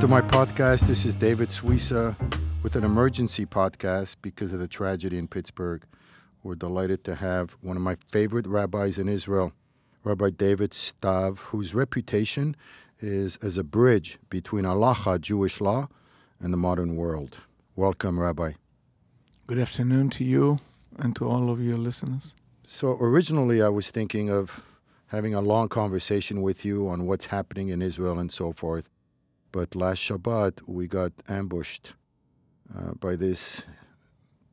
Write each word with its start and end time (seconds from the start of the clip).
to 0.00 0.08
my 0.08 0.22
podcast. 0.22 0.86
This 0.86 1.04
is 1.04 1.14
David 1.14 1.50
Suissa 1.50 2.16
with 2.62 2.74
an 2.74 2.84
emergency 2.84 3.44
podcast 3.44 4.16
because 4.22 4.50
of 4.50 4.58
the 4.58 4.66
tragedy 4.66 5.18
in 5.18 5.28
Pittsburgh. 5.28 5.84
We're 6.42 6.54
delighted 6.54 7.04
to 7.04 7.16
have 7.16 7.50
one 7.60 7.76
of 7.76 7.82
my 7.82 7.96
favorite 7.96 8.46
rabbis 8.46 8.98
in 8.98 9.10
Israel, 9.10 9.52
Rabbi 10.02 10.30
David 10.30 10.70
Stav, 10.70 11.36
whose 11.38 11.74
reputation 11.74 12.56
is 13.00 13.36
as 13.42 13.58
a 13.58 13.62
bridge 13.62 14.18
between 14.30 14.64
halacha, 14.64 15.20
Jewish 15.20 15.60
law, 15.60 15.88
and 16.40 16.50
the 16.50 16.56
modern 16.56 16.96
world. 16.96 17.36
Welcome, 17.76 18.18
Rabbi. 18.18 18.52
Good 19.46 19.58
afternoon 19.58 20.08
to 20.10 20.24
you 20.24 20.60
and 20.98 21.14
to 21.16 21.28
all 21.28 21.50
of 21.50 21.60
your 21.60 21.76
listeners. 21.76 22.34
So, 22.62 22.96
originally, 22.98 23.60
I 23.60 23.68
was 23.68 23.90
thinking 23.90 24.30
of 24.30 24.62
having 25.08 25.34
a 25.34 25.42
long 25.42 25.68
conversation 25.68 26.40
with 26.40 26.64
you 26.64 26.88
on 26.88 27.04
what's 27.04 27.26
happening 27.26 27.68
in 27.68 27.82
Israel 27.82 28.18
and 28.18 28.32
so 28.32 28.50
forth. 28.52 28.88
But 29.52 29.74
last 29.74 29.98
Shabbat, 29.98 30.60
we 30.66 30.86
got 30.86 31.12
ambushed 31.28 31.94
uh, 32.72 32.92
by 32.92 33.16
this 33.16 33.64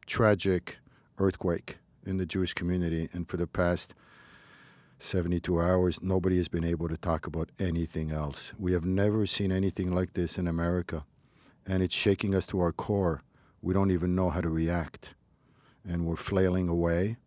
tragic 0.07 0.79
earthquake 1.19 1.77
in 2.03 2.17
the 2.17 2.25
Jewish 2.25 2.55
community. 2.55 3.07
And 3.13 3.29
for 3.29 3.37
the 3.37 3.45
past 3.45 3.93
72 4.97 5.61
hours, 5.61 6.01
nobody 6.01 6.37
has 6.37 6.47
been 6.47 6.63
able 6.63 6.89
to 6.89 6.97
talk 6.97 7.27
about 7.27 7.49
anything 7.59 8.11
else. 8.11 8.53
We 8.57 8.71
have 8.71 8.85
never 8.85 9.27
seen 9.27 9.51
anything 9.51 9.93
like 9.93 10.13
this 10.13 10.39
in 10.39 10.47
America. 10.47 11.05
And 11.67 11.83
it's 11.83 11.93
shaking 11.95 12.33
us 12.33 12.47
to 12.47 12.59
our 12.59 12.71
core. 12.71 13.21
We 13.61 13.75
don't 13.75 13.91
even 13.91 14.15
know 14.15 14.31
how 14.31 14.41
to 14.41 14.49
react. 14.49 15.13
And 15.87 16.07
we're 16.07 16.15
flailing 16.15 16.69
away. 16.69 17.17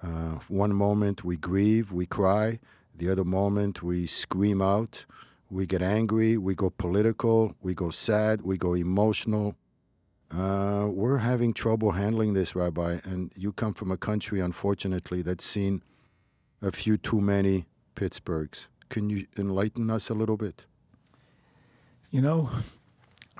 Uh, 0.00 0.38
one 0.48 0.74
moment 0.74 1.24
we 1.24 1.36
grieve, 1.36 1.90
we 1.90 2.06
cry. 2.06 2.60
The 2.94 3.10
other 3.10 3.24
moment 3.24 3.82
we 3.82 4.06
scream 4.06 4.62
out. 4.62 5.06
We 5.50 5.66
get 5.66 5.82
angry, 5.82 6.36
we 6.36 6.54
go 6.54 6.70
political, 6.70 7.54
we 7.60 7.74
go 7.74 7.90
sad, 7.90 8.42
we 8.42 8.56
go 8.56 8.74
emotional. 8.74 9.54
Uh, 10.30 10.88
we're 10.90 11.18
having 11.18 11.52
trouble 11.52 11.92
handling 11.92 12.34
this, 12.34 12.56
Rabbi, 12.56 12.98
and 13.04 13.30
you 13.36 13.52
come 13.52 13.72
from 13.72 13.92
a 13.92 13.96
country, 13.96 14.40
unfortunately, 14.40 15.22
that's 15.22 15.44
seen 15.44 15.82
a 16.60 16.72
few 16.72 16.96
too 16.96 17.20
many 17.20 17.66
Pittsburghs. 17.94 18.66
Can 18.88 19.08
you 19.08 19.26
enlighten 19.38 19.88
us 19.88 20.10
a 20.10 20.14
little 20.14 20.36
bit? 20.36 20.64
You 22.10 22.22
know, 22.22 22.50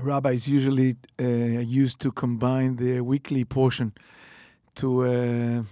rabbis 0.00 0.46
usually 0.46 0.96
uh, 1.20 1.24
used 1.24 1.98
to 2.00 2.12
combine 2.12 2.76
their 2.76 3.02
weekly 3.02 3.44
portion 3.44 3.92
to 4.76 5.06
uh, 5.06 5.62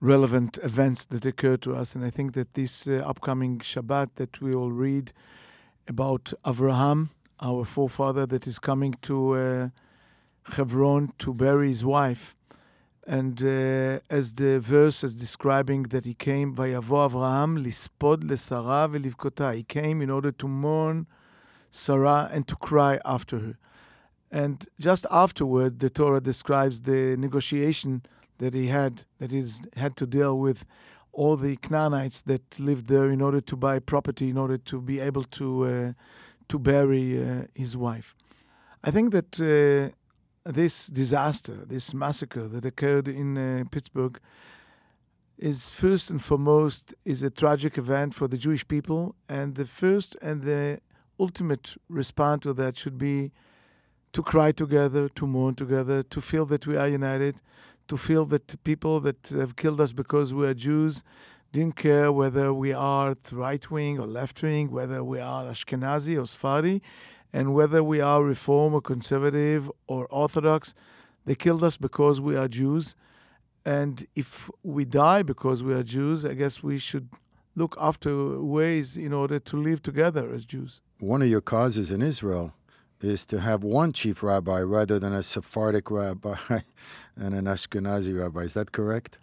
relevant 0.00 0.58
events 0.62 1.06
that 1.06 1.24
occur 1.24 1.56
to 1.58 1.74
us, 1.74 1.94
and 1.94 2.04
I 2.04 2.10
think 2.10 2.34
that 2.34 2.54
this 2.54 2.86
uh, 2.86 3.02
upcoming 3.06 3.58
Shabbat 3.58 4.16
that 4.16 4.40
we 4.40 4.54
will 4.54 4.72
read 4.72 5.12
about 5.88 6.32
Avraham, 6.44 7.08
our 7.40 7.64
forefather, 7.64 8.26
that 8.26 8.46
is 8.46 8.58
coming 8.58 8.94
to 9.02 9.32
uh, 9.32 9.68
Hebron 10.52 11.12
to 11.18 11.34
bury 11.34 11.68
his 11.68 11.84
wife. 11.84 12.34
And 13.06 13.42
uh, 13.42 14.00
as 14.10 14.34
the 14.34 14.60
verse 14.60 15.02
is 15.02 15.14
describing 15.14 15.84
that 15.84 16.04
he 16.04 16.12
came, 16.12 16.54
Vayavo 16.54 17.08
Avraham 17.08 17.64
lispod. 17.64 18.20
He 19.54 19.62
came 19.62 20.02
in 20.02 20.10
order 20.10 20.30
to 20.30 20.46
mourn 20.46 21.06
Sarah 21.70 22.28
and 22.30 22.46
to 22.48 22.56
cry 22.56 23.00
after 23.04 23.38
her. 23.38 23.58
And 24.30 24.66
just 24.78 25.06
afterward, 25.10 25.80
the 25.80 25.88
Torah 25.88 26.20
describes 26.20 26.82
the 26.82 27.16
negotiation 27.16 28.02
that 28.38 28.52
he 28.52 28.66
had, 28.66 29.04
that 29.18 29.30
he 29.30 29.42
had 29.76 29.96
to 29.96 30.06
deal 30.06 30.38
with 30.38 30.66
all 31.12 31.36
the 31.36 31.56
Canaanites 31.56 32.22
that 32.22 32.60
lived 32.60 32.86
there 32.86 33.10
in 33.10 33.20
order 33.20 33.40
to 33.40 33.56
buy 33.56 33.78
property, 33.78 34.30
in 34.30 34.38
order 34.38 34.58
to 34.58 34.80
be 34.80 35.00
able 35.00 35.24
to 35.24 35.64
uh, 35.64 35.92
to 36.48 36.58
bury 36.58 37.22
uh, 37.22 37.42
his 37.54 37.76
wife. 37.76 38.14
I 38.82 38.90
think 38.90 39.12
that 39.12 39.40
uh, 39.40 39.94
this 40.50 40.86
disaster, 40.86 41.56
this 41.66 41.92
massacre 41.92 42.48
that 42.48 42.64
occurred 42.64 43.08
in 43.08 43.36
uh, 43.36 43.64
Pittsburgh, 43.70 44.18
is 45.36 45.70
first 45.70 46.10
and 46.10 46.22
foremost 46.22 46.94
is 47.04 47.22
a 47.22 47.30
tragic 47.30 47.78
event 47.78 48.14
for 48.14 48.28
the 48.28 48.38
Jewish 48.38 48.66
people, 48.66 49.14
and 49.28 49.54
the 49.54 49.66
first 49.66 50.16
and 50.22 50.42
the 50.42 50.80
ultimate 51.20 51.76
response 51.88 52.42
to 52.42 52.52
that 52.54 52.76
should 52.76 52.98
be 52.98 53.30
to 54.12 54.22
cry 54.22 54.52
together, 54.52 55.08
to 55.10 55.26
mourn 55.26 55.54
together, 55.54 56.02
to 56.02 56.20
feel 56.20 56.46
that 56.46 56.66
we 56.66 56.76
are 56.76 56.88
united, 56.88 57.40
to 57.88 57.96
feel 57.96 58.24
that 58.26 58.62
people 58.64 59.00
that 59.00 59.28
have 59.28 59.56
killed 59.56 59.80
us 59.80 59.92
because 59.92 60.32
we 60.32 60.46
are 60.46 60.54
Jews 60.54 61.02
didn't 61.52 61.76
care 61.76 62.12
whether 62.12 62.52
we 62.52 62.72
are 62.72 63.16
right 63.32 63.70
wing 63.70 63.98
or 63.98 64.06
left 64.06 64.42
wing, 64.42 64.70
whether 64.70 65.02
we 65.02 65.18
are 65.18 65.46
Ashkenazi 65.46 66.20
or 66.20 66.26
Sephardi, 66.26 66.82
and 67.32 67.54
whether 67.54 67.82
we 67.82 68.00
are 68.00 68.22
Reform 68.22 68.74
or 68.74 68.82
Conservative 68.82 69.70
or 69.86 70.06
Orthodox. 70.10 70.74
They 71.24 71.34
killed 71.34 71.64
us 71.64 71.76
because 71.76 72.20
we 72.20 72.36
are 72.36 72.48
Jews. 72.48 72.94
And 73.64 74.06
if 74.14 74.50
we 74.62 74.84
die 74.84 75.22
because 75.22 75.62
we 75.62 75.74
are 75.74 75.82
Jews, 75.82 76.24
I 76.24 76.34
guess 76.34 76.62
we 76.62 76.78
should 76.78 77.08
look 77.54 77.76
after 77.80 78.40
ways 78.40 78.96
in 78.96 79.12
order 79.12 79.38
to 79.38 79.56
live 79.56 79.82
together 79.82 80.32
as 80.32 80.44
Jews. 80.44 80.80
One 81.00 81.22
of 81.22 81.28
your 81.28 81.40
causes 81.40 81.90
in 81.90 82.02
Israel 82.02 82.54
is 83.04 83.24
to 83.26 83.40
have 83.40 83.62
one 83.64 83.92
chief 83.92 84.22
rabbi 84.22 84.60
rather 84.60 84.98
than 84.98 85.12
a 85.12 85.22
Sephardic 85.22 85.90
rabbi 85.90 86.34
and 87.16 87.34
an 87.34 87.44
Ashkenazi 87.44 88.18
rabbi. 88.18 88.40
Is 88.40 88.54
that 88.54 88.72
correct? 88.72 89.18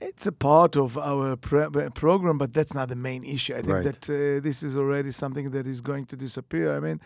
It's 0.00 0.26
a 0.26 0.32
part 0.32 0.76
of 0.76 0.96
our 0.98 1.36
pre- 1.36 1.68
program, 1.94 2.38
but 2.38 2.52
that's 2.52 2.74
not 2.74 2.88
the 2.88 2.96
main 2.96 3.24
issue. 3.24 3.54
I 3.54 3.62
think 3.62 3.68
Right. 3.74 3.84
that 3.84 4.10
uh, 4.10 4.40
this 4.40 4.62
is 4.62 4.76
already 4.76 5.10
something 5.12 5.50
that 5.50 5.66
is 5.66 5.80
going 5.80 6.06
to 6.06 6.16
disappear. 6.16 6.76
I 6.76 6.80
mean, 6.80 7.00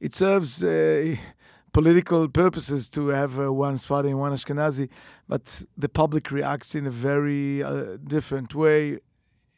it 0.00 0.14
serves 0.14 0.62
uh, 0.62 1.16
political 1.72 2.28
purposes 2.28 2.88
to 2.90 3.08
have 3.08 3.38
uh, 3.38 3.52
one 3.52 3.78
Sephardi 3.78 4.10
and 4.10 4.18
one 4.18 4.32
Ashkenazi, 4.32 4.88
but 5.28 5.64
the 5.76 5.88
public 5.88 6.30
reacts 6.30 6.74
in 6.74 6.86
a 6.86 6.90
very 6.90 7.62
uh, 7.62 7.96
different 8.04 8.54
way 8.54 8.98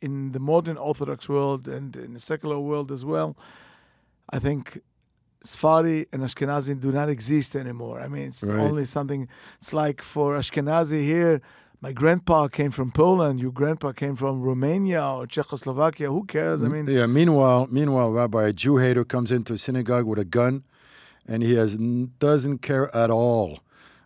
in 0.00 0.32
the 0.32 0.40
modern 0.40 0.76
Orthodox 0.76 1.28
world 1.28 1.68
and 1.68 1.96
in 1.96 2.12
the 2.14 2.20
secular 2.20 2.58
world 2.58 2.90
as 2.92 3.04
well. 3.04 3.36
I 4.30 4.38
think 4.38 4.80
Sephardi 5.44 6.06
and 6.12 6.22
Ashkenazi 6.22 6.78
do 6.78 6.92
not 6.92 7.08
exist 7.08 7.56
anymore. 7.56 8.00
I 8.00 8.08
mean, 8.08 8.28
it's 8.28 8.44
Right. 8.44 8.60
only 8.60 8.84
something. 8.84 9.28
It's 9.58 9.72
like 9.72 10.02
for 10.02 10.36
Ashkenazi 10.36 11.02
here, 11.04 11.40
my 11.80 11.92
grandpa 11.92 12.46
came 12.48 12.70
from 12.70 12.92
Poland. 12.92 13.40
Your 13.40 13.50
grandpa 13.52 13.92
came 13.92 14.14
from 14.14 14.40
Romania 14.42 15.02
or 15.04 15.26
Czechoslovakia. 15.26 16.08
Who 16.10 16.24
cares? 16.24 16.62
I 16.62 16.68
mean, 16.68 16.86
yeah. 16.86 17.06
Meanwhile, 17.06 17.66
meanwhile, 17.70 18.12
Rabbi, 18.12 18.44
a 18.44 18.52
Jew 18.52 18.76
hater 18.76 19.04
comes 19.04 19.32
into 19.32 19.54
a 19.54 19.58
synagogue 19.58 20.06
with 20.06 20.18
a 20.20 20.24
gun, 20.24 20.62
and 21.26 21.42
he 21.42 21.54
has 21.54 21.76
doesn't 22.18 22.58
care 22.62 22.94
at 22.94 23.10
all 23.10 23.58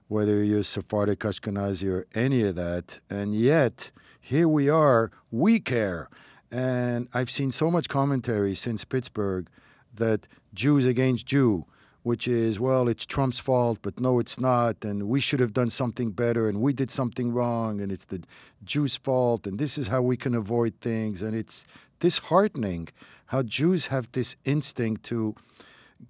whether 0.09 0.43
you're 0.43 0.63
Sephardic, 0.63 1.19
Ashkenazi, 1.21 1.89
or 1.91 2.07
any 2.15 2.43
of 2.43 2.55
that. 2.55 3.01
And 3.11 3.35
yet, 3.35 3.91
here 4.21 4.49
we 4.49 4.71
are. 4.71 5.11
We 5.31 5.61
care, 5.61 6.09
and 6.51 7.09
I've 7.13 7.31
seen 7.31 7.53
so 7.53 7.71
much 7.71 7.89
commentary 7.89 8.55
since 8.55 8.85
Pittsburgh 8.87 9.49
that 9.95 10.29
Jews 10.57 10.85
against 10.85 11.27
Jew. 11.27 11.67
Which 12.03 12.29
is, 12.29 12.61
well, 12.61 12.87
it's 12.87 13.05
Trump's 13.05 13.41
fault, 13.41 13.81
but 13.83 13.99
no, 13.99 14.21
it's 14.21 14.39
not. 14.39 14.85
And 14.85 15.09
we 15.09 15.19
should 15.19 15.41
have 15.41 15.53
done 15.53 15.71
something 15.71 16.13
better, 16.13 16.49
and 16.49 16.61
we 16.61 16.73
did 16.73 16.89
something 16.89 17.33
wrong, 17.33 17.81
and 17.81 17.91
it's 17.91 18.05
the 18.05 18.23
Jews' 18.65 18.95
fault, 18.95 19.45
and 19.45 19.59
this 19.59 19.77
is 19.77 19.89
how 19.89 20.03
we 20.03 20.17
can 20.17 20.33
avoid 20.33 20.75
things. 20.81 21.21
And 21.21 21.35
it's 21.35 21.67
disheartening 21.99 22.91
how 23.27 23.43
Jews 23.43 23.87
have 23.87 24.13
this 24.13 24.37
instinct 24.45 25.03
to 25.07 25.35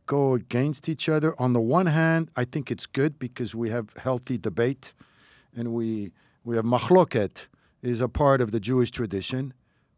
go 0.06 0.34
against 0.34 0.88
each 0.88 1.08
other. 1.08 1.34
On 1.40 1.52
the 1.52 1.60
one 1.60 1.86
hand, 1.86 2.30
I 2.36 2.44
think 2.44 2.70
it's 2.70 2.86
good 2.86 3.18
because 3.18 3.54
we 3.54 3.70
have 3.70 3.94
healthy 3.96 4.38
debate 4.38 4.94
and 5.54 5.72
we, 5.72 6.12
we 6.44 6.56
have 6.56 6.64
machloket 6.64 7.46
is 7.82 8.00
a 8.00 8.08
part 8.08 8.40
of 8.40 8.50
the 8.50 8.60
Jewish 8.60 8.90
tradition. 8.90 9.54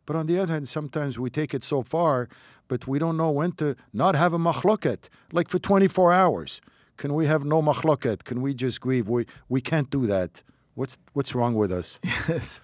But 0.08 0.16
on 0.16 0.26
the 0.26 0.38
other 0.38 0.54
hand, 0.54 0.66
sometimes 0.66 1.18
we 1.18 1.28
take 1.28 1.52
it 1.52 1.62
so 1.62 1.82
far, 1.82 2.30
but 2.66 2.86
we 2.86 2.98
don't 2.98 3.18
know 3.18 3.30
when 3.30 3.52
to 3.60 3.76
not 3.92 4.14
have 4.16 4.32
a 4.32 4.38
machloket, 4.38 5.10
like 5.32 5.48
for 5.50 5.58
24 5.58 6.14
hours. 6.14 6.62
Can 6.96 7.12
we 7.12 7.26
have 7.26 7.44
no 7.44 7.60
machloket? 7.60 8.24
Can 8.24 8.40
we 8.40 8.54
just 8.54 8.80
grieve? 8.80 9.06
We, 9.06 9.26
we 9.50 9.60
can't 9.60 9.90
do 9.90 10.06
that. 10.06 10.42
What's, 10.76 10.98
what's 11.12 11.34
wrong 11.34 11.54
with 11.56 11.70
us? 11.70 12.00
yes. 12.26 12.62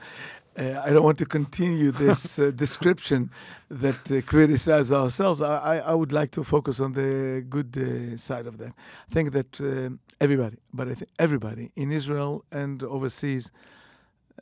Uh, 0.59 0.81
I 0.87 0.89
don't 0.89 1.03
want 1.03 1.19
to 1.19 1.27
continue 1.27 1.91
this 1.91 2.39
uh, 2.39 2.51
description 2.65 3.31
that 3.69 4.11
uh, 4.11 4.23
criticize 4.23 4.91
ourselves. 4.91 5.43
I, 5.43 5.57
I, 5.57 5.77
I 5.91 5.95
would 5.95 6.13
like 6.13 6.31
to 6.31 6.45
focus 6.45 6.81
on 6.81 6.93
the 6.95 7.45
good 7.47 7.77
uh, 7.77 8.17
side 8.17 8.47
of 8.47 8.57
that. 8.57 8.73
I 9.11 9.13
think 9.13 9.33
that 9.33 9.61
uh, 9.61 9.91
everybody, 10.19 10.57
but 10.73 10.89
I 10.89 10.95
think 10.95 11.11
everybody 11.19 11.73
in 11.77 11.93
Israel 11.93 12.43
and 12.51 12.83
overseas 12.83 13.53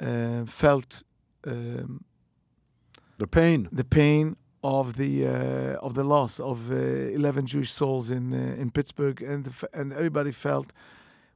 uh, 0.00 0.44
felt 0.44 1.02
um, 1.49 2.04
The 3.19 3.26
pain. 3.26 3.69
the 3.70 3.85
pain 3.85 4.37
of 4.62 4.97
the 4.97 5.26
uh, 5.26 5.87
of 5.87 5.94
the 5.94 6.05
loss 6.05 6.41
of 6.41 6.70
uh, 6.70 6.75
11 6.75 7.47
Jewish 7.47 7.73
souls 7.73 8.11
in 8.11 8.32
uh, 8.32 8.61
in 8.61 8.70
Pittsburgh, 8.70 9.23
and 9.23 9.53
and 9.73 9.93
everybody 9.93 10.32
felt. 10.32 10.73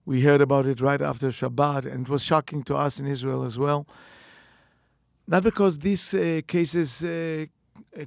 We 0.05 0.21
heard 0.21 0.41
about 0.41 0.67
it 0.67 0.81
right 0.81 1.03
after 1.03 1.29
Shabbat, 1.29 1.85
and 1.85 2.07
it 2.07 2.09
was 2.09 2.23
shocking 2.23 2.63
to 2.65 2.77
us 2.77 3.01
in 3.01 3.07
Israel 3.09 3.43
as 3.43 3.59
well. 3.59 3.89
Not 5.27 5.43
because 5.43 5.81
these 5.81 6.15
uh, 6.15 6.43
cases 6.47 7.03
uh, 7.03 7.47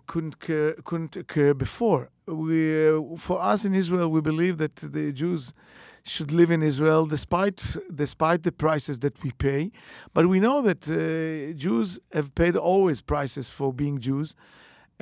couldn't 0.06 0.36
occur, 0.36 0.76
couldn't 0.86 1.18
occur 1.18 1.54
before. 1.54 2.10
we, 2.26 2.88
uh, 2.88 3.02
for 3.18 3.42
us 3.42 3.66
in 3.66 3.76
Israel, 3.76 4.10
we 4.10 4.22
believe 4.22 4.58
that 4.58 4.76
the 4.78 5.12
Jews 5.12 5.54
should 6.10 6.32
live 6.32 6.52
in 6.52 6.62
Israel 6.72 7.06
despite 7.06 7.60
despite 8.04 8.42
the 8.44 8.52
prices 8.52 8.98
that 9.00 9.16
we 9.24 9.32
pay. 9.48 9.72
But 10.16 10.24
we 10.34 10.40
know 10.46 10.58
that 10.70 10.82
uh, 10.90 10.96
Jews 11.64 12.00
have 12.18 12.30
paid 12.42 12.56
always 12.56 13.00
prices 13.02 13.48
for 13.58 13.70
being 13.82 14.00
Jews, 14.00 14.36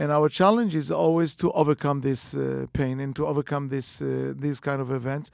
and 0.01 0.11
our 0.11 0.29
challenge 0.29 0.73
is 0.75 0.91
always 0.91 1.35
to 1.41 1.51
overcome 1.61 2.01
this 2.01 2.21
uh, 2.33 2.65
pain 2.79 2.99
and 2.99 3.15
to 3.15 3.25
overcome 3.25 3.69
this 3.75 4.01
uh, 4.01 4.33
these 4.45 4.59
kind 4.59 4.81
of 4.81 4.89
events. 4.91 5.27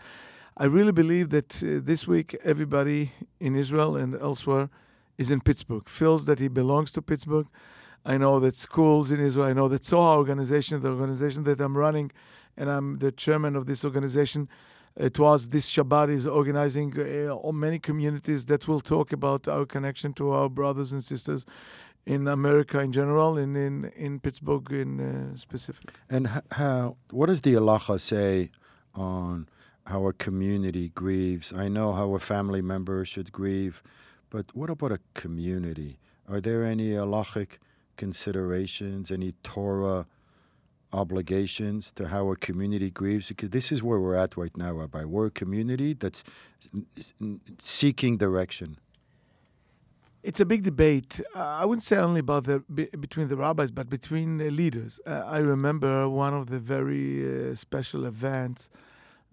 I 0.55 0.65
really 0.65 0.91
believe 0.91 1.27
that 1.29 1.51
uh, 1.63 1.67
this 1.91 2.07
week 2.07 2.29
everybody 2.43 3.11
in 3.39 3.55
Israel 3.55 3.95
and 4.01 4.11
elsewhere 4.29 4.69
is 5.17 5.31
in 5.31 5.41
Pittsburgh, 5.41 5.89
feels 5.89 6.25
that 6.25 6.39
he 6.39 6.47
belongs 6.47 6.91
to 6.93 7.01
Pittsburgh. 7.01 7.47
I 8.05 8.17
know 8.17 8.39
that 8.39 8.55
schools 8.55 9.11
in 9.11 9.19
Israel, 9.19 9.47
I 9.47 9.53
know 9.53 9.67
that 9.69 9.83
Tzohar 9.83 10.17
organization, 10.17 10.81
the 10.81 10.89
organization 10.89 11.43
that 11.43 11.59
I'm 11.61 11.77
running, 11.77 12.11
and 12.57 12.69
I'm 12.69 12.99
the 12.99 13.11
chairman 13.11 13.55
of 13.55 13.65
this 13.65 13.83
organization, 13.85 14.49
it 14.95 15.18
was 15.18 15.50
this 15.50 15.69
Shabbat 15.69 16.10
is 16.10 16.28
organizing 16.28 16.94
uh, 17.00 17.51
many 17.51 17.80
communities 17.80 18.45
that 18.45 18.68
will 18.68 18.81
talk 18.81 19.12
about 19.12 19.48
our 19.48 19.66
connection 19.66 20.13
to 20.13 20.31
our 20.31 20.50
brothers 20.50 20.94
and 20.94 21.04
sisters 21.04 21.45
in 22.06 22.28
America 22.28 22.80
in 22.80 22.92
general 22.92 23.38
and 23.38 23.56
in, 23.56 23.86
in 23.95 24.19
Pittsburgh 24.19 24.72
in 24.72 25.00
uh, 25.00 25.38
specific. 25.38 25.92
And 26.10 26.28
how, 26.51 26.98
what 27.12 27.28
does 27.28 27.42
the 27.42 27.54
halacha 27.54 28.00
say 28.00 28.51
on 28.94 29.48
how 29.88 30.07
a 30.07 30.13
community 30.13 30.90
grieves? 30.90 31.54
I 31.54 31.69
know 31.69 31.94
how 31.94 32.13
a 32.13 32.19
family 32.19 32.62
member 32.62 33.06
should 33.06 33.31
grieve, 33.31 33.81
but 34.30 34.56
what 34.56 34.69
about 34.69 34.92
a 34.92 35.00
community? 35.13 35.98
Are 36.30 36.42
there 36.42 36.63
any 36.63 36.90
halachic 36.90 37.57
considerations, 37.98 39.12
any 39.12 39.34
Torah 39.44 40.06
obligations 40.94 41.92
to 41.94 42.07
how 42.07 42.31
a 42.31 42.36
community 42.36 42.90
grieves? 42.90 43.28
Because 43.30 43.50
this 43.50 43.72
is 43.72 43.81
where 43.81 44.00
we're 44.00 44.16
at 44.16 44.38
right 44.38 44.56
now, 44.56 44.72
Rabbi. 44.72 45.04
We're 45.04 45.28
a 45.28 45.31
community 45.31 45.94
that's 45.94 46.24
seeking 47.60 48.18
direction. 48.18 48.78
It's 50.22 50.40
a 50.40 50.45
big 50.45 50.63
debate. 50.63 51.19
Uh, 51.36 51.40
I 51.62 51.66
wouldn't 51.66 51.84
say 51.84 51.98
only 51.98 52.22
about 52.22 52.45
the 52.45 52.63
be, 52.74 52.86
between 52.98 53.28
the 53.28 53.36
rabbis, 53.36 53.72
but 53.72 53.90
between 53.90 54.38
leaders. 54.56 55.01
Uh, 55.06 55.24
I 55.25 55.40
remember 55.40 56.07
one 56.07 56.34
of 56.34 56.50
the 56.50 56.60
very 56.60 57.51
uh, 57.51 57.56
special 57.56 58.06
events 58.06 58.69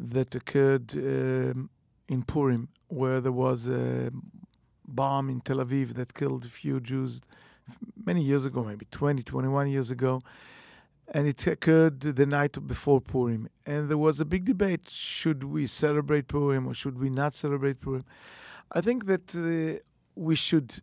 that 0.00 0.34
occurred 0.34 0.92
um, 0.96 1.70
in 2.08 2.24
Purim, 2.24 2.70
where 2.88 3.20
there 3.20 3.30
was 3.30 3.68
a 3.68 4.10
bomb 4.88 5.30
in 5.30 5.40
Tel 5.42 5.58
Aviv 5.58 5.94
that 5.94 6.12
killed 6.14 6.44
a 6.44 6.48
few 6.48 6.80
Jews 6.80 7.20
many 8.04 8.22
years 8.22 8.44
ago, 8.44 8.64
maybe 8.64 8.86
20, 8.90 9.22
21 9.22 9.68
years 9.68 9.92
ago 9.92 10.22
and 11.10 11.26
it 11.26 11.44
occurred 11.46 12.00
the 12.00 12.26
night 12.26 12.56
before 12.66 13.00
Purim. 13.00 13.48
And 13.66 13.88
there 13.88 13.98
was 13.98 14.20
a 14.20 14.24
big 14.24 14.44
debate 14.44 14.88
should 14.88 15.44
we 15.44 15.66
celebrate 15.66 16.28
Purim 16.28 16.66
or 16.66 16.74
should 16.74 16.98
we 16.98 17.10
not 17.10 17.34
celebrate 17.34 17.80
Purim? 17.80 18.04
I 18.72 18.80
think 18.80 19.06
that 19.06 19.34
uh, 19.34 19.80
we 20.14 20.36
should 20.36 20.80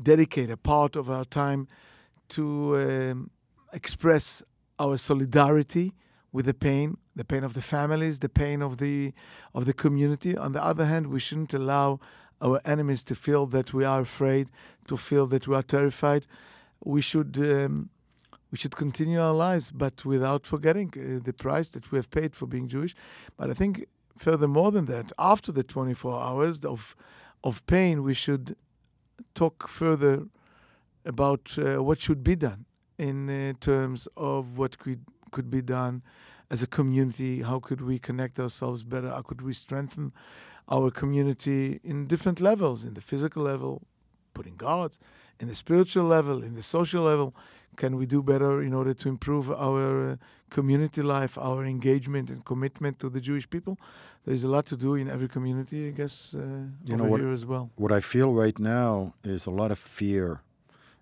dedicate 0.00 0.50
a 0.50 0.56
part 0.56 0.94
of 0.94 1.10
our 1.10 1.24
time 1.24 1.66
to 2.28 2.76
um, 2.76 3.30
express 3.72 4.42
our 4.78 4.96
solidarity 4.96 5.94
with 6.30 6.46
the 6.46 6.54
pain, 6.54 6.96
the 7.16 7.24
pain 7.24 7.42
of 7.42 7.54
the 7.54 7.62
families, 7.62 8.20
the 8.20 8.28
pain 8.28 8.62
of 8.62 8.76
the 8.76 9.12
of 9.54 9.64
the 9.64 9.72
community. 9.72 10.36
On 10.36 10.52
the 10.52 10.62
other 10.62 10.84
hand, 10.84 11.08
we 11.08 11.18
shouldn't 11.18 11.54
allow 11.54 11.98
our 12.40 12.60
enemies 12.64 13.02
to 13.04 13.16
feel 13.16 13.46
that 13.46 13.74
we 13.74 13.84
are 13.84 14.02
afraid, 14.02 14.48
to 14.86 14.96
feel 14.96 15.26
that 15.26 15.48
we 15.48 15.56
are 15.56 15.62
terrified. 15.62 16.26
We 16.84 17.00
should 17.00 17.36
um, 17.38 17.90
we 18.50 18.58
should 18.58 18.76
continue 18.76 19.20
our 19.20 19.34
lives, 19.34 19.70
but 19.70 20.04
without 20.04 20.46
forgetting 20.46 20.92
uh, 20.96 21.20
the 21.22 21.32
price 21.32 21.70
that 21.70 21.90
we 21.90 21.98
have 21.98 22.10
paid 22.10 22.34
for 22.34 22.46
being 22.46 22.68
Jewish. 22.68 22.94
But 23.36 23.50
I 23.50 23.54
think 23.54 23.86
further 24.16 24.48
more 24.48 24.72
than 24.72 24.86
that, 24.86 25.12
after 25.18 25.52
the 25.52 25.62
24 25.62 26.20
hours 26.20 26.64
of 26.64 26.96
of 27.44 27.64
pain, 27.66 28.02
we 28.02 28.14
should 28.14 28.56
talk 29.34 29.68
further 29.68 30.24
about 31.04 31.56
uh, 31.56 31.82
what 31.82 32.00
should 32.00 32.24
be 32.24 32.34
done 32.34 32.64
in 32.98 33.30
uh, 33.30 33.52
terms 33.60 34.08
of 34.16 34.58
what 34.58 34.78
could 34.78 35.04
could 35.30 35.50
be 35.50 35.62
done 35.62 36.02
as 36.50 36.62
a 36.62 36.66
community. 36.66 37.42
How 37.42 37.60
could 37.60 37.80
we 37.80 37.98
connect 37.98 38.40
ourselves 38.40 38.82
better? 38.82 39.10
How 39.10 39.22
could 39.22 39.42
we 39.42 39.52
strengthen 39.52 40.12
our 40.68 40.90
community 40.90 41.80
in 41.84 42.06
different 42.06 42.40
levels, 42.40 42.84
in 42.84 42.94
the 42.94 43.00
physical 43.00 43.42
level, 43.42 43.82
putting 44.34 44.56
guards, 44.56 44.98
in 45.40 45.48
the 45.48 45.54
spiritual 45.54 46.04
level, 46.04 46.42
in 46.42 46.54
the 46.54 46.62
social 46.62 47.02
level 47.02 47.34
can 47.78 47.96
we 47.96 48.06
do 48.06 48.22
better 48.22 48.60
in 48.60 48.74
order 48.74 48.92
to 48.92 49.08
improve 49.08 49.50
our 49.50 50.10
uh, 50.10 50.16
community 50.50 51.00
life, 51.00 51.38
our 51.38 51.64
engagement 51.64 52.28
and 52.28 52.44
commitment 52.44 52.98
to 52.98 53.08
the 53.08 53.20
Jewish 53.20 53.48
people? 53.48 53.78
There's 54.26 54.44
a 54.44 54.48
lot 54.48 54.66
to 54.66 54.76
do 54.76 54.96
in 54.96 55.08
every 55.08 55.28
community, 55.28 55.88
I 55.88 55.92
guess, 55.92 56.34
uh, 56.34 56.40
you 56.84 56.96
know, 56.96 57.04
what, 57.04 57.20
here 57.20 57.32
as 57.32 57.46
well. 57.46 57.70
What 57.76 57.92
I 57.92 58.00
feel 58.00 58.34
right 58.34 58.58
now 58.58 59.14
is 59.24 59.46
a 59.46 59.50
lot 59.50 59.70
of 59.70 59.78
fear, 59.78 60.42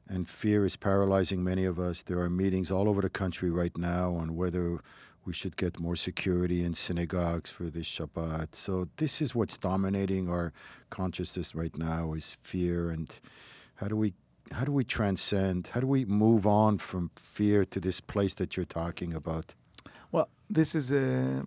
and 0.06 0.28
fear 0.28 0.64
is 0.64 0.76
paralyzing 0.76 1.42
many 1.42 1.64
of 1.64 1.78
us. 1.78 2.02
There 2.02 2.20
are 2.20 2.30
meetings 2.30 2.70
all 2.70 2.88
over 2.88 3.00
the 3.00 3.14
country 3.22 3.50
right 3.50 3.76
now 3.76 4.14
on 4.14 4.36
whether 4.36 4.80
we 5.24 5.32
should 5.32 5.56
get 5.56 5.80
more 5.80 5.96
security 5.96 6.62
in 6.62 6.74
synagogues 6.74 7.50
for 7.50 7.64
this 7.64 7.88
Shabbat. 7.88 8.54
So 8.54 8.88
this 8.98 9.20
is 9.20 9.34
what's 9.34 9.58
dominating 9.58 10.28
our 10.30 10.52
consciousness 10.90 11.54
right 11.54 11.76
now 11.76 12.12
is 12.12 12.34
fear 12.34 12.90
and 12.90 13.12
how 13.76 13.88
do 13.88 13.96
we 13.96 14.14
how 14.52 14.64
do 14.64 14.72
we 14.72 14.84
transcend? 14.84 15.68
How 15.72 15.80
do 15.80 15.86
we 15.86 16.04
move 16.04 16.46
on 16.46 16.78
from 16.78 17.10
fear 17.16 17.64
to 17.64 17.80
this 17.80 18.00
place 18.00 18.34
that 18.34 18.56
you're 18.56 18.66
talking 18.66 19.12
about? 19.12 19.54
Well, 20.12 20.28
this 20.48 20.74
is 20.74 20.92
a 20.92 21.44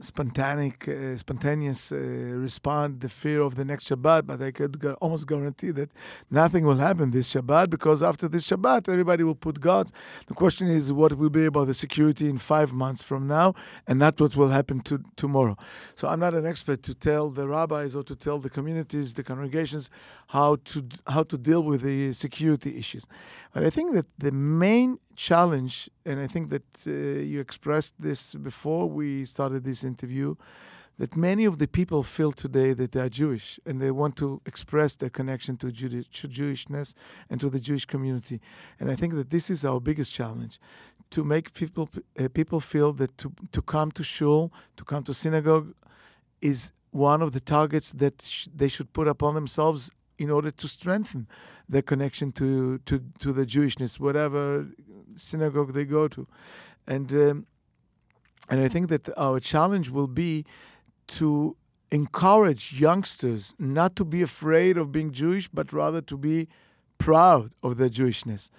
spontaneous, 0.00 0.88
uh, 0.88 1.16
spontaneous 1.16 1.92
uh, 1.92 1.96
response, 1.96 2.96
the 3.00 3.08
fear 3.08 3.40
of 3.42 3.54
the 3.54 3.64
next 3.64 3.88
Shabbat, 3.88 4.26
but 4.26 4.40
I 4.42 4.50
could 4.50 4.84
almost 5.00 5.26
guarantee 5.26 5.70
that 5.72 5.90
nothing 6.30 6.64
will 6.64 6.76
happen 6.76 7.10
this 7.10 7.32
Shabbat 7.32 7.70
because 7.70 8.02
after 8.02 8.28
this 8.28 8.48
Shabbat, 8.48 8.88
everybody 8.88 9.24
will 9.24 9.34
put 9.34 9.60
gods. 9.60 9.92
The 10.26 10.34
question 10.34 10.68
is 10.68 10.92
what 10.92 11.12
will 11.16 11.30
be 11.30 11.46
about 11.46 11.66
the 11.66 11.74
security 11.74 12.28
in 12.28 12.38
five 12.38 12.72
months 12.72 13.02
from 13.02 13.26
now 13.26 13.54
and 13.86 13.98
not 13.98 14.20
what 14.20 14.36
will 14.36 14.48
happen 14.48 14.80
to 14.80 15.02
tomorrow. 15.16 15.56
So 15.94 16.08
I'm 16.08 16.20
not 16.20 16.34
an 16.34 16.46
expert 16.46 16.82
to 16.84 16.94
tell 16.94 17.30
the 17.30 17.46
rabbis 17.46 17.94
or 17.94 18.02
to 18.04 18.16
tell 18.16 18.38
the 18.38 18.50
communities, 18.50 19.14
the 19.14 19.22
congregations, 19.22 19.90
how 20.28 20.56
to 20.64 20.84
how 21.06 21.22
to 21.24 21.36
deal 21.36 21.62
with 21.62 21.82
the 21.82 22.12
security 22.12 22.76
issues. 22.78 23.06
But 23.52 23.64
I 23.64 23.70
think 23.70 23.92
that 23.92 24.06
the 24.18 24.32
main 24.32 24.98
challenge, 25.20 25.90
and 26.06 26.18
I 26.18 26.26
think 26.26 26.48
that 26.48 26.68
uh, 26.86 26.90
you 27.32 27.40
expressed 27.40 27.94
this 28.00 28.34
before 28.34 28.88
we 28.88 29.26
started 29.26 29.64
this 29.64 29.84
interview, 29.84 30.34
that 30.98 31.14
many 31.14 31.44
of 31.44 31.58
the 31.58 31.68
people 31.68 32.02
feel 32.02 32.32
today 32.32 32.72
that 32.72 32.92
they 32.92 33.00
are 33.00 33.10
Jewish 33.10 33.60
and 33.66 33.80
they 33.80 33.90
want 33.90 34.16
to 34.16 34.40
express 34.46 34.96
their 34.96 35.10
connection 35.10 35.56
to, 35.58 35.70
to 35.70 36.28
Jewishness 36.28 36.94
and 37.28 37.38
to 37.40 37.50
the 37.50 37.60
Jewish 37.60 37.84
community. 37.84 38.40
And 38.78 38.90
I 38.90 38.96
think 38.96 39.12
that 39.14 39.30
this 39.30 39.50
is 39.50 39.64
our 39.64 39.80
biggest 39.80 40.10
challenge 40.12 40.58
to 41.10 41.24
make 41.24 41.52
people 41.52 41.88
uh, 42.18 42.28
people 42.28 42.60
feel 42.60 42.92
that 42.94 43.18
to, 43.18 43.32
to 43.52 43.62
come 43.62 43.90
to 43.92 44.02
shul, 44.02 44.52
to 44.76 44.84
come 44.84 45.02
to 45.04 45.12
synagogue, 45.12 45.74
is 46.40 46.72
one 46.92 47.20
of 47.20 47.32
the 47.32 47.40
targets 47.40 47.92
that 47.92 48.22
sh- 48.22 48.48
they 48.54 48.68
should 48.68 48.92
put 48.92 49.08
upon 49.08 49.34
themselves 49.34 49.90
in 50.20 50.30
order 50.30 50.50
to 50.50 50.68
strengthen 50.68 51.26
their 51.66 51.82
connection 51.82 52.30
to, 52.30 52.78
to, 52.84 53.02
to 53.18 53.32
the 53.32 53.46
Jewishness, 53.46 53.98
whatever 53.98 54.66
synagogue 55.16 55.72
they 55.72 55.84
go 55.84 56.08
to. 56.08 56.26
And, 56.86 57.12
um, 57.12 57.46
and 58.48 58.60
I 58.60 58.68
think 58.68 58.88
that 58.88 59.08
our 59.16 59.40
challenge 59.40 59.90
will 59.90 60.08
be 60.08 60.44
to 61.08 61.56
encourage 61.92 62.72
youngsters 62.72 63.54
not 63.58 63.96
to 63.96 64.04
be 64.04 64.22
afraid 64.22 64.76
of 64.76 64.92
being 64.92 65.12
Jewish, 65.12 65.48
but 65.48 65.72
rather 65.72 66.00
to 66.02 66.16
be 66.16 66.48
proud 66.98 67.52
of 67.62 67.76
their 67.78 67.88
Jewishness. 67.88 68.50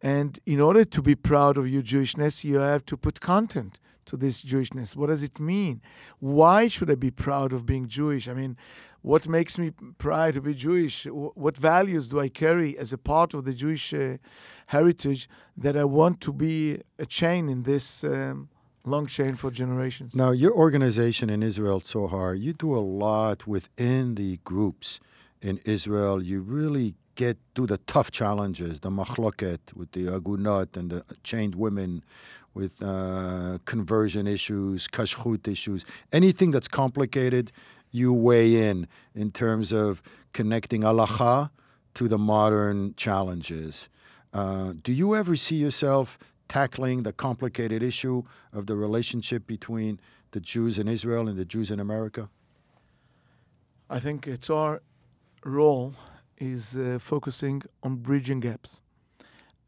And 0.00 0.40
in 0.46 0.60
order 0.60 0.84
to 0.84 1.02
be 1.02 1.14
proud 1.14 1.56
of 1.56 1.68
your 1.68 1.82
Jewishness, 1.82 2.42
you 2.42 2.56
have 2.56 2.84
to 2.86 2.96
put 2.96 3.20
content 3.20 3.78
to 4.06 4.16
this 4.16 4.42
Jewishness. 4.42 4.96
What 4.96 5.08
does 5.08 5.22
it 5.22 5.38
mean? 5.38 5.80
Why 6.18 6.68
should 6.68 6.90
I 6.90 6.94
be 6.94 7.10
proud 7.10 7.52
of 7.52 7.66
being 7.66 7.88
Jewish? 7.88 8.28
I 8.28 8.34
mean, 8.34 8.56
what 9.02 9.28
makes 9.28 9.58
me 9.58 9.72
proud 9.98 10.34
to 10.34 10.40
be 10.40 10.54
Jewish? 10.54 11.06
What 11.06 11.56
values 11.56 12.08
do 12.08 12.20
I 12.20 12.28
carry 12.28 12.78
as 12.78 12.92
a 12.92 12.98
part 12.98 13.34
of 13.34 13.44
the 13.44 13.52
Jewish 13.52 13.92
uh, 13.92 14.18
heritage 14.66 15.28
that 15.56 15.76
I 15.76 15.84
want 15.84 16.20
to 16.22 16.32
be 16.32 16.80
a 16.98 17.06
chain 17.06 17.48
in 17.48 17.64
this 17.64 18.04
um, 18.04 18.48
long 18.84 19.06
chain 19.06 19.34
for 19.34 19.50
generations? 19.50 20.14
Now, 20.14 20.30
your 20.30 20.52
organization 20.52 21.30
in 21.30 21.42
Israel, 21.42 21.80
Tzohar, 21.80 22.38
you 22.38 22.52
do 22.52 22.76
a 22.76 22.84
lot 23.04 23.46
within 23.46 24.14
the 24.14 24.38
groups 24.44 25.00
in 25.40 25.60
Israel. 25.64 26.22
You 26.22 26.40
really 26.40 26.94
get 27.14 27.36
through 27.54 27.66
the 27.66 27.78
tough 27.78 28.10
challenges, 28.10 28.80
the 28.80 28.90
machloket 28.90 29.74
with 29.74 29.92
the 29.92 30.08
agunot 30.08 30.76
and 30.76 30.90
the 30.90 31.04
chained 31.22 31.54
women, 31.54 32.02
with 32.54 32.82
uh, 32.82 33.58
conversion 33.64 34.26
issues, 34.26 34.88
kashrut 34.88 35.48
issues, 35.48 35.84
anything 36.12 36.50
that's 36.50 36.68
complicated, 36.68 37.52
you 37.90 38.12
weigh 38.12 38.68
in 38.68 38.86
in 39.14 39.30
terms 39.30 39.72
of 39.72 40.02
connecting 40.32 40.82
halacha 40.82 41.50
to 41.94 42.08
the 42.08 42.18
modern 42.18 42.94
challenges. 42.96 43.88
Uh, 44.32 44.74
do 44.82 44.92
you 44.92 45.14
ever 45.14 45.36
see 45.36 45.56
yourself 45.56 46.18
tackling 46.48 47.02
the 47.02 47.12
complicated 47.12 47.82
issue 47.82 48.22
of 48.52 48.66
the 48.66 48.76
relationship 48.76 49.46
between 49.46 49.98
the 50.32 50.40
Jews 50.40 50.78
in 50.78 50.88
Israel 50.88 51.28
and 51.28 51.38
the 51.38 51.44
Jews 51.44 51.70
in 51.70 51.80
America? 51.80 52.28
I 53.88 54.00
think 54.00 54.26
it's 54.26 54.50
our 54.50 54.82
role 55.44 55.94
is 56.38 56.76
uh, 56.76 56.98
focusing 57.00 57.62
on 57.82 57.96
bridging 57.96 58.40
gaps. 58.40 58.81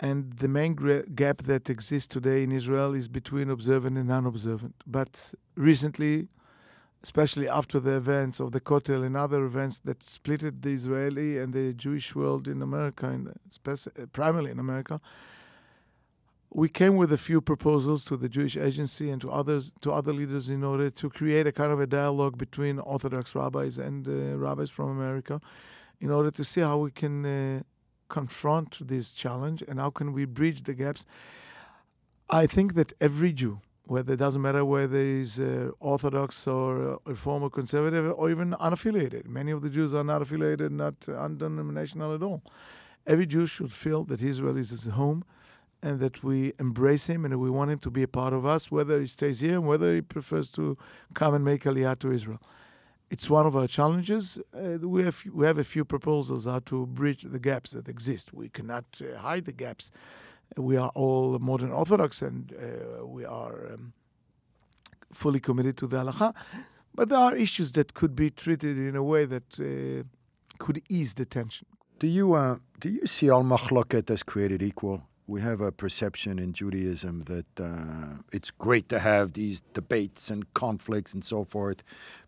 And 0.00 0.32
the 0.34 0.48
main 0.48 0.74
gap 1.14 1.38
that 1.42 1.70
exists 1.70 2.08
today 2.08 2.42
in 2.42 2.50
Israel 2.50 2.94
is 2.94 3.08
between 3.08 3.48
observant 3.48 3.96
and 3.96 4.08
non 4.08 4.26
observant. 4.26 4.74
But 4.86 5.34
recently, 5.54 6.28
especially 7.02 7.48
after 7.48 7.78
the 7.78 7.96
events 7.96 8.40
of 8.40 8.52
the 8.52 8.60
Kotel 8.60 9.04
and 9.04 9.16
other 9.16 9.44
events 9.44 9.78
that 9.80 10.00
splitted 10.00 10.62
the 10.62 10.72
Israeli 10.72 11.38
and 11.38 11.52
the 11.52 11.72
Jewish 11.74 12.14
world 12.14 12.48
in 12.48 12.62
America, 12.62 13.06
speci- 13.50 14.12
primarily 14.12 14.50
in 14.50 14.58
America, 14.58 15.00
we 16.50 16.68
came 16.68 16.96
with 16.96 17.12
a 17.12 17.18
few 17.18 17.40
proposals 17.40 18.04
to 18.06 18.16
the 18.16 18.28
Jewish 18.28 18.56
Agency 18.56 19.10
and 19.10 19.20
to 19.20 19.30
others, 19.30 19.72
to 19.82 19.92
other 19.92 20.12
leaders, 20.12 20.48
in 20.48 20.62
order 20.64 20.88
to 20.88 21.10
create 21.10 21.46
a 21.46 21.52
kind 21.52 21.72
of 21.72 21.80
a 21.80 21.86
dialogue 21.86 22.38
between 22.38 22.78
Orthodox 22.78 23.34
rabbis 23.34 23.76
and 23.76 24.08
uh, 24.08 24.38
rabbis 24.38 24.70
from 24.70 24.88
America, 24.88 25.40
in 26.00 26.10
order 26.10 26.30
to 26.30 26.44
see 26.44 26.60
how 26.60 26.78
we 26.78 26.90
can 26.90 27.26
uh, 27.26 27.62
confront 28.08 28.86
this 28.86 29.12
challenge 29.12 29.62
and 29.66 29.78
how 29.78 29.90
can 29.90 30.12
we 30.12 30.24
bridge 30.24 30.62
the 30.62 30.74
gaps. 30.74 31.04
I 32.30 32.46
think 32.46 32.74
that 32.74 32.92
every 33.00 33.32
Jew, 33.32 33.60
whether 33.86 34.14
it 34.14 34.16
doesn't 34.16 34.40
matter 34.40 34.64
whether 34.64 34.98
he's 34.98 35.38
uh, 35.38 35.70
Orthodox 35.78 36.46
or 36.46 36.94
uh, 36.94 36.96
Reform 37.04 37.42
or 37.42 37.50
Conservative 37.50 38.12
or 38.16 38.30
even 38.30 38.52
unaffiliated. 38.52 39.26
Many 39.26 39.50
of 39.50 39.62
the 39.62 39.68
Jews 39.68 39.92
are 39.94 40.04
not 40.04 40.22
affiliated, 40.22 40.72
not 40.72 41.06
undenominational 41.08 42.14
at 42.14 42.22
all. 42.22 42.42
Every 43.06 43.26
Jew 43.26 43.46
should 43.46 43.72
feel 43.72 44.04
that 44.04 44.22
Israel 44.22 44.56
is 44.56 44.70
his 44.70 44.86
home 44.86 45.24
and 45.82 46.00
that 46.00 46.24
we 46.24 46.54
embrace 46.58 47.08
him 47.08 47.26
and 47.26 47.38
we 47.38 47.50
want 47.50 47.70
him 47.70 47.78
to 47.80 47.90
be 47.90 48.02
a 48.02 48.08
part 48.08 48.32
of 48.32 48.46
us, 48.46 48.70
whether 48.70 48.98
he 48.98 49.06
stays 49.06 49.40
here 49.40 49.52
and 49.54 49.66
whether 49.66 49.94
he 49.94 50.00
prefers 50.00 50.50
to 50.52 50.78
come 51.12 51.34
and 51.34 51.44
make 51.44 51.64
Aliyah 51.64 51.98
to 51.98 52.10
Israel. 52.10 52.40
It's 53.14 53.30
one 53.30 53.46
of 53.46 53.54
our 53.54 53.68
challenges. 53.68 54.40
Uh, 54.52 54.88
we, 54.94 55.04
have, 55.04 55.22
we 55.32 55.46
have 55.46 55.56
a 55.56 55.62
few 55.62 55.84
proposals 55.84 56.46
how 56.46 56.58
to 56.70 56.84
bridge 56.84 57.22
the 57.22 57.38
gaps 57.38 57.70
that 57.70 57.88
exist. 57.88 58.34
We 58.34 58.48
cannot 58.48 58.86
uh, 59.00 59.16
hide 59.18 59.44
the 59.44 59.52
gaps. 59.52 59.92
We 60.56 60.76
are 60.76 60.90
all 60.96 61.38
modern 61.38 61.70
Orthodox 61.70 62.22
and 62.22 62.52
uh, 62.52 63.06
we 63.06 63.24
are 63.24 63.72
um, 63.72 63.92
fully 65.12 65.38
committed 65.38 65.76
to 65.76 65.86
the 65.86 65.98
halacha. 65.98 66.34
But 66.92 67.08
there 67.10 67.20
are 67.20 67.36
issues 67.36 67.70
that 67.72 67.94
could 67.94 68.16
be 68.16 68.30
treated 68.30 68.76
in 68.76 68.96
a 68.96 69.04
way 69.04 69.26
that 69.26 69.48
uh, 69.60 70.02
could 70.58 70.82
ease 70.88 71.14
the 71.14 71.24
tension. 71.24 71.68
Do 72.00 72.08
you, 72.08 72.34
uh, 72.34 72.56
do 72.80 72.88
you 72.88 73.06
see 73.06 73.30
all 73.30 73.44
machloket 73.44 74.10
as 74.10 74.24
created 74.24 74.60
equal? 74.60 75.02
We 75.26 75.40
have 75.40 75.60
a 75.60 75.72
perception 75.72 76.38
in 76.38 76.52
Judaism 76.52 77.24
that 77.24 77.60
uh, 77.60 78.22
it's 78.30 78.50
great 78.50 78.88
to 78.90 78.98
have 78.98 79.32
these 79.32 79.62
debates 79.72 80.30
and 80.30 80.52
conflicts 80.52 81.14
and 81.14 81.24
so 81.24 81.44
forth. 81.44 81.82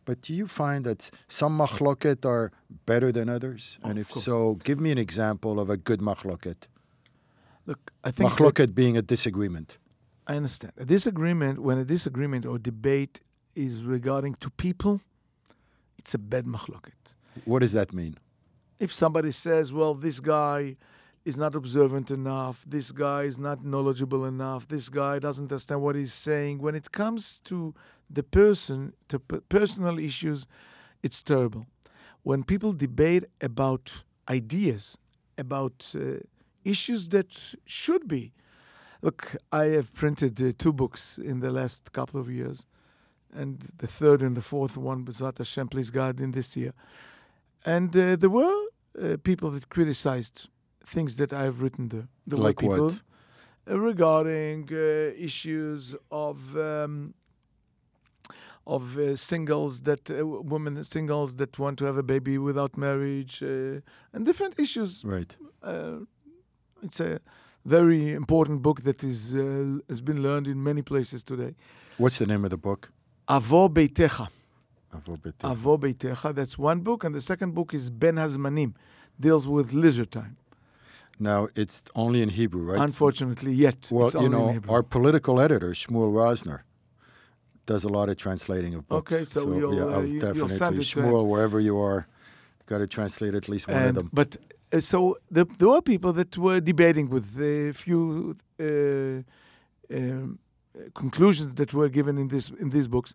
But 0.05 0.23
do 0.23 0.33
you 0.33 0.47
find 0.47 0.85
that 0.85 1.11
some 1.29 1.59
machloket 1.59 2.25
are 2.25 2.53
better 2.87 3.13
than 3.13 3.29
others? 3.29 3.79
Oh, 3.85 3.91
and 3.91 3.99
if 3.99 4.13
so, 4.13 4.55
give 4.65 4.81
me 4.81 4.91
an 4.91 4.99
example 4.99 5.61
of 5.61 5.69
a 5.69 5.77
good 5.77 6.01
machloket. 6.01 6.69
Look, 7.67 7.93
I 8.05 8.13
think 8.13 8.31
Machloket 8.31 8.75
being 8.75 8.97
a 8.97 9.03
disagreement. 9.03 9.79
I 10.27 10.37
understand. 10.37 10.73
A 10.79 10.85
disagreement, 10.85 11.59
when 11.59 11.79
a 11.79 11.85
disagreement 11.85 12.47
or 12.47 12.59
debate 12.59 13.21
is 13.55 13.83
regarding 13.83 14.35
to 14.37 14.51
people, 14.51 15.01
it's 15.99 16.15
a 16.15 16.19
bad 16.19 16.47
machloket. 16.47 16.93
What 17.45 17.61
does 17.61 17.73
that 17.73 17.93
mean? 17.93 18.17
If 18.79 18.95
somebody 18.95 19.33
says, 19.33 19.73
well, 19.73 19.95
this 19.95 20.21
guy 20.21 20.77
is 21.27 21.37
not 21.37 21.55
observant 21.55 22.11
enough, 22.11 22.65
this 22.67 22.89
guy 22.93 23.23
is 23.25 23.39
not 23.39 23.59
knowledgeable 23.65 24.25
enough, 24.25 24.67
this 24.69 24.89
guy 24.89 25.19
doesn't 25.19 25.51
understand 25.51 25.83
what 25.83 25.95
he's 25.95 26.15
saying, 26.15 26.55
when 26.59 26.75
it 26.75 26.93
comes 26.93 27.41
to 27.41 27.75
the 28.09 28.23
person, 28.23 28.79
to 29.09 29.19
personal 29.59 29.99
issues, 29.99 30.47
it's 31.03 31.23
terrible. 31.23 31.67
When 32.23 32.45
people 32.45 32.73
debate 32.73 33.25
about 33.41 34.05
ideas, 34.29 34.97
about 35.37 35.77
uh, 35.95 36.21
issues 36.65 37.09
that 37.09 37.31
should 37.67 38.09
be 38.09 38.33
Look, 39.03 39.37
I 39.53 39.67
have 39.67 39.93
printed 39.93 40.41
uh, 40.43 40.53
two 40.57 40.73
books 40.73 41.19
in 41.19 41.41
the 41.41 41.53
last 41.53 41.93
couple 41.93 42.19
of 42.19 42.31
years, 42.31 42.67
and 43.33 43.61
the 43.77 43.87
third 43.87 44.23
and 44.23 44.37
the 44.37 44.41
fourth 44.41 44.77
one, 44.77 45.05
B'ezrat 45.05 45.39
Hashem, 45.39 45.69
please 45.69 45.91
God, 45.91 46.19
in 46.19 46.31
this 46.31 46.57
year. 46.57 46.73
And 47.65 47.95
uh, 47.97 48.17
there 48.17 48.31
were 48.31 48.65
uh, 49.01 49.17
people 49.23 49.51
that 49.51 49.69
criticized 49.69 50.49
things 50.95 51.17
that 51.17 51.33
I 51.33 51.43
have 51.49 51.61
written 51.63 51.89
there. 51.89 52.09
There 52.27 52.39
Like 52.39 52.59
people 52.59 52.87
what? 52.91 53.01
uh, 53.71 53.79
regarding 53.91 54.69
uh, 54.73 55.27
issues 55.29 55.95
of. 56.11 56.57
Um, 56.57 57.15
of 58.69 58.99
uh, 58.99 59.15
singles 59.15 59.83
that 59.83 60.11
uh, 60.11 60.27
women 60.27 60.83
singles 60.83 61.37
that 61.37 61.57
want 61.57 61.79
to 61.79 61.85
have 61.85 61.97
a 61.97 62.03
baby 62.03 62.37
without 62.37 62.77
marriage 62.77 63.41
uh, 63.41 63.81
and 64.13 64.27
different 64.27 64.55
issues 64.59 65.05
Right. 65.05 65.37
uh, 65.63 65.99
it's 66.83 66.99
a 66.99 67.21
very 67.65 68.13
important 68.13 68.63
book 68.63 68.79
that 68.83 69.05
is 69.05 69.37
uh, 69.37 69.79
has 69.89 70.01
been 70.01 70.21
learned 70.21 70.49
in 70.49 70.59
many 70.71 70.83
places 70.83 71.23
today. 71.23 71.55
What's 71.97 72.19
the 72.19 72.27
name 72.27 72.43
of 72.45 72.51
the 72.51 72.57
book? 72.69 72.91
Avo 73.29 73.69
Beitecha. 73.73 74.27
Avo 74.97 75.17
B'Tech. 75.25 75.55
Avo 75.55 75.79
Beitecha. 75.79 76.35
That's 76.35 76.59
one 76.59 76.81
book, 76.81 77.05
and 77.05 77.15
the 77.15 77.21
second 77.33 77.55
book 77.55 77.73
is 77.73 77.89
Ben 78.03 78.17
Hazmanim, 78.17 78.75
deals 79.21 79.47
with 79.47 79.73
leisure 79.73 80.07
time. 80.21 80.37
Now, 81.19 81.49
it's 81.55 81.83
only 81.95 82.21
in 82.23 82.29
Hebrew, 82.31 82.63
right? 82.73 82.81
Unfortunately, 82.81 83.53
yet 83.53 83.89
Well, 83.91 84.07
it's 84.07 84.15
you 84.15 84.21
only 84.21 84.27
in 84.27 84.33
know, 84.47 84.53
Hebrew. 84.53 84.73
our 84.75 84.83
political 84.83 85.41
editor, 85.41 85.71
Shmuel 85.71 86.13
Rosner, 86.13 86.61
does 87.65 87.85
a 87.85 87.89
lot 87.89 88.09
of 88.09 88.17
translating 88.17 88.75
of 88.75 88.87
books. 88.89 89.13
Okay, 89.13 89.25
so 89.25 89.57
you'll, 89.59 89.75
yeah, 89.75 89.83
uh, 89.85 90.01
you- 90.01 90.13
you'll 90.15 90.21
definitely, 90.21 90.57
send 90.57 90.77
it. 90.77 90.83
Shmuel, 90.83 91.27
wherever 91.27 91.59
you 91.59 91.79
are, 91.79 92.07
got 92.67 92.79
to 92.79 92.87
translate 92.87 93.35
at 93.35 93.49
least 93.49 93.67
one 93.69 93.83
of 93.89 93.95
them. 93.95 94.11
But 94.13 94.37
uh, 94.73 94.81
so 94.81 95.17
the, 95.31 95.45
there 95.59 95.69
were 95.69 95.83
people 95.83 96.13
that 96.13 96.37
were 96.37 96.61
debating 96.61 97.09
with 97.09 97.27
a 97.41 97.73
few 97.73 98.37
uh, 98.61 99.23
um, 99.97 100.39
conclusions 100.95 101.55
that 101.55 101.73
were 101.73 101.89
given 101.89 102.19
in 102.19 102.29
this 102.29 102.51
in 102.61 102.71
these 102.71 102.89
books. 102.89 103.15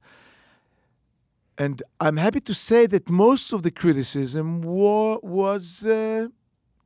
And 1.58 1.84
I'm 2.00 2.17
happy 2.17 2.39
to 2.41 2.53
say 2.53 2.88
that 2.88 3.10
most 3.10 3.53
of 3.53 3.62
the 3.62 3.72
criticism 3.72 4.62
wa- 4.63 5.20
was 5.22 5.86
uh, 5.86 6.27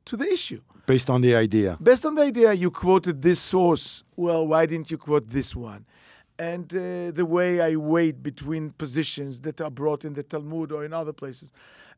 to 0.04 0.16
the 0.16 0.26
issue. 0.30 0.60
Based 0.86 1.10
on 1.10 1.20
the 1.20 1.34
idea. 1.34 1.76
Based 1.82 2.06
on 2.06 2.14
the 2.14 2.22
idea 2.22 2.52
you 2.52 2.70
quoted 2.70 3.22
this 3.22 3.40
source, 3.40 4.04
well, 4.14 4.46
why 4.46 4.66
didn't 4.66 4.90
you 4.90 4.98
quote 4.98 5.28
this 5.30 5.54
one? 5.54 5.84
And 6.38 6.72
uh, 6.72 7.10
the 7.10 7.26
way 7.26 7.60
I 7.60 7.76
weighed 7.76 8.22
between 8.22 8.70
positions 8.70 9.40
that 9.40 9.60
are 9.60 9.70
brought 9.70 10.04
in 10.04 10.14
the 10.14 10.22
Talmud 10.22 10.70
or 10.70 10.84
in 10.84 10.92
other 10.92 11.12
places. 11.12 11.50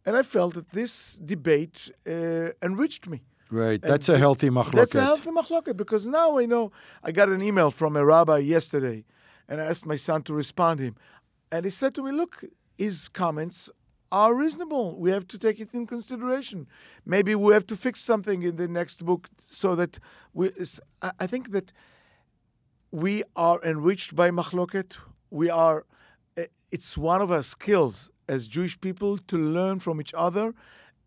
And 0.06 0.16
I 0.16 0.22
felt 0.22 0.54
that 0.54 0.70
this 0.70 1.16
debate 1.16 1.90
uh, 2.06 2.50
enriched 2.62 3.08
me. 3.08 3.22
Right. 3.50 3.80
And 3.82 3.92
That's 3.92 4.08
a 4.08 4.18
healthy 4.18 4.50
machloket. 4.50 4.72
That's 4.72 4.94
a 4.94 5.02
healthy 5.02 5.30
machloket 5.30 5.76
because 5.76 6.06
now 6.06 6.38
I 6.38 6.46
know. 6.46 6.70
I 7.02 7.12
got 7.12 7.28
an 7.28 7.42
email 7.42 7.70
from 7.70 7.96
a 7.96 8.04
rabbi 8.04 8.38
yesterday, 8.38 9.04
and 9.48 9.60
I 9.60 9.64
asked 9.64 9.86
my 9.86 9.96
son 9.96 10.22
to 10.24 10.34
respond 10.34 10.78
to 10.78 10.84
him, 10.84 10.96
and 11.50 11.64
he 11.64 11.70
said 11.70 11.94
to 11.94 12.02
me, 12.02 12.12
"Look, 12.12 12.44
his 12.76 13.08
comments 13.08 13.70
are 14.10 14.34
reasonable. 14.34 14.98
We 14.98 15.10
have 15.10 15.26
to 15.28 15.38
take 15.38 15.60
it 15.60 15.70
in 15.72 15.86
consideration. 15.86 16.66
Maybe 17.04 17.34
we 17.34 17.52
have 17.52 17.66
to 17.66 17.76
fix 17.76 18.00
something 18.00 18.42
in 18.42 18.56
the 18.56 18.68
next 18.68 19.04
book 19.04 19.28
so 19.44 19.74
that 19.76 19.98
we." 20.32 20.50
I 21.20 21.26
think 21.26 21.50
that 21.50 21.72
we 22.90 23.22
are 23.36 23.60
enriched 23.62 24.14
by 24.14 24.30
machloket. 24.30 24.96
We 25.30 25.50
are. 25.50 25.84
eh, 26.36 26.46
It's 26.70 26.96
one 26.96 27.20
of 27.22 27.30
our 27.30 27.42
skills 27.42 28.10
as 28.28 28.46
Jewish 28.46 28.76
people 28.80 29.18
to 29.30 29.36
learn 29.36 29.80
from 29.80 30.00
each 30.00 30.14
other, 30.14 30.54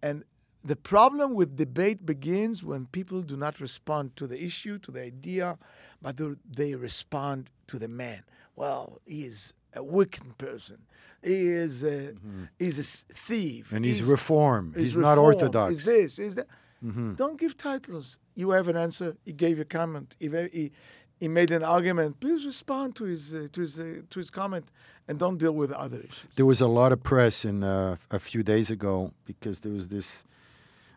and 0.01 0.23
the 0.63 0.75
problem 0.75 1.33
with 1.33 1.55
debate 1.55 2.05
begins 2.05 2.63
when 2.63 2.85
people 2.87 3.21
do 3.21 3.35
not 3.35 3.59
respond 3.59 4.15
to 4.15 4.27
the 4.27 4.43
issue, 4.43 4.77
to 4.79 4.91
the 4.91 5.01
idea, 5.01 5.57
but 6.01 6.17
they- 6.17 6.39
they 6.45 6.75
respond 6.75 7.49
to 7.67 7.79
the 7.79 7.87
man. 7.87 8.23
Well, 8.55 9.01
he 9.05 9.25
is 9.25 9.53
a 9.75 9.83
wicked 9.83 10.37
person. 10.37 10.77
He 11.23 11.47
is 11.47 11.83
a, 11.83 12.13
he's 12.57 12.79
a 12.79 12.83
thief. 13.13 13.71
and 13.71 13.85
he's, 13.85 14.01
reform. 14.03 14.73
He's, 14.75 14.97
not 14.97 15.11
reform, 15.11 15.25
orthodox. 15.25 15.73
Is 15.79 15.85
this? 15.85 16.19
Is 16.19 16.35
that? 16.35 16.47
Mhm. 16.83 17.15
Don't 17.15 17.39
give 17.39 17.55
titles. 17.55 18.19
You 18.35 18.49
have 18.51 18.67
an 18.67 18.75
answer. 18.75 19.15
He 19.23 19.33
gave 19.33 19.59
a 19.59 19.65
comment. 19.65 20.15
He, 20.19 20.29
he, 20.51 20.71
he 21.19 21.27
made 21.27 21.51
an 21.51 21.63
argument. 21.63 22.19
Please 22.19 22.43
respond 22.43 22.95
to 22.95 23.03
his 23.03 23.35
uh, 23.35 23.47
to 23.53 23.61
his 23.61 23.79
uh, 23.79 24.01
to 24.09 24.19
his 24.19 24.31
comment, 24.31 24.65
and 25.07 25.19
don't 25.19 25.37
deal 25.37 25.51
with 25.53 25.71
other 25.71 25.99
issues. 25.99 26.31
There 26.35 26.47
was 26.47 26.59
a 26.59 26.67
lot 26.67 26.91
of 26.91 27.03
press 27.03 27.45
in 27.45 27.63
uh, 27.63 27.97
a 28.09 28.17
few 28.19 28.41
days 28.41 28.71
ago 28.71 29.13
because 29.25 29.59
there 29.59 29.71
was 29.73 29.89
this, 29.89 30.23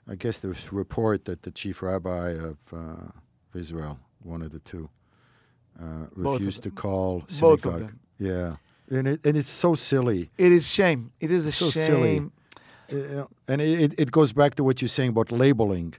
I 0.08 0.14
guess 0.14 0.38
there 0.38 0.48
was 0.50 0.68
a 0.72 0.74
report 0.74 1.26
that 1.26 1.42
the 1.42 1.50
chief 1.50 1.82
rabbi 1.82 2.30
of 2.30 2.56
uh, 2.72 3.10
Israel, 3.54 3.98
one 4.22 4.40
of 4.40 4.52
the 4.52 4.60
two, 4.60 4.88
uh, 5.78 6.06
Both 6.16 6.16
of 6.16 6.32
refused 6.32 6.62
to 6.62 6.70
call 6.70 7.18
Both 7.20 7.30
synagogue. 7.30 7.66
of 7.66 7.80
them. 7.80 8.00
Yeah, 8.18 8.56
and 8.90 9.08
it 9.08 9.20
and 9.26 9.36
it's 9.36 9.48
so 9.48 9.74
silly. 9.74 10.30
It 10.38 10.52
is 10.52 10.68
shame. 10.70 11.12
It 11.20 11.30
is 11.30 11.46
a 11.46 11.52
So 11.52 11.70
shame. 11.70 11.86
silly. 11.86 12.30
Uh, 12.92 13.24
and 13.48 13.60
it, 13.62 13.94
it 13.98 14.10
goes 14.10 14.32
back 14.32 14.54
to 14.56 14.64
what 14.64 14.80
you're 14.82 14.88
saying 14.88 15.10
about 15.10 15.32
labeling. 15.32 15.94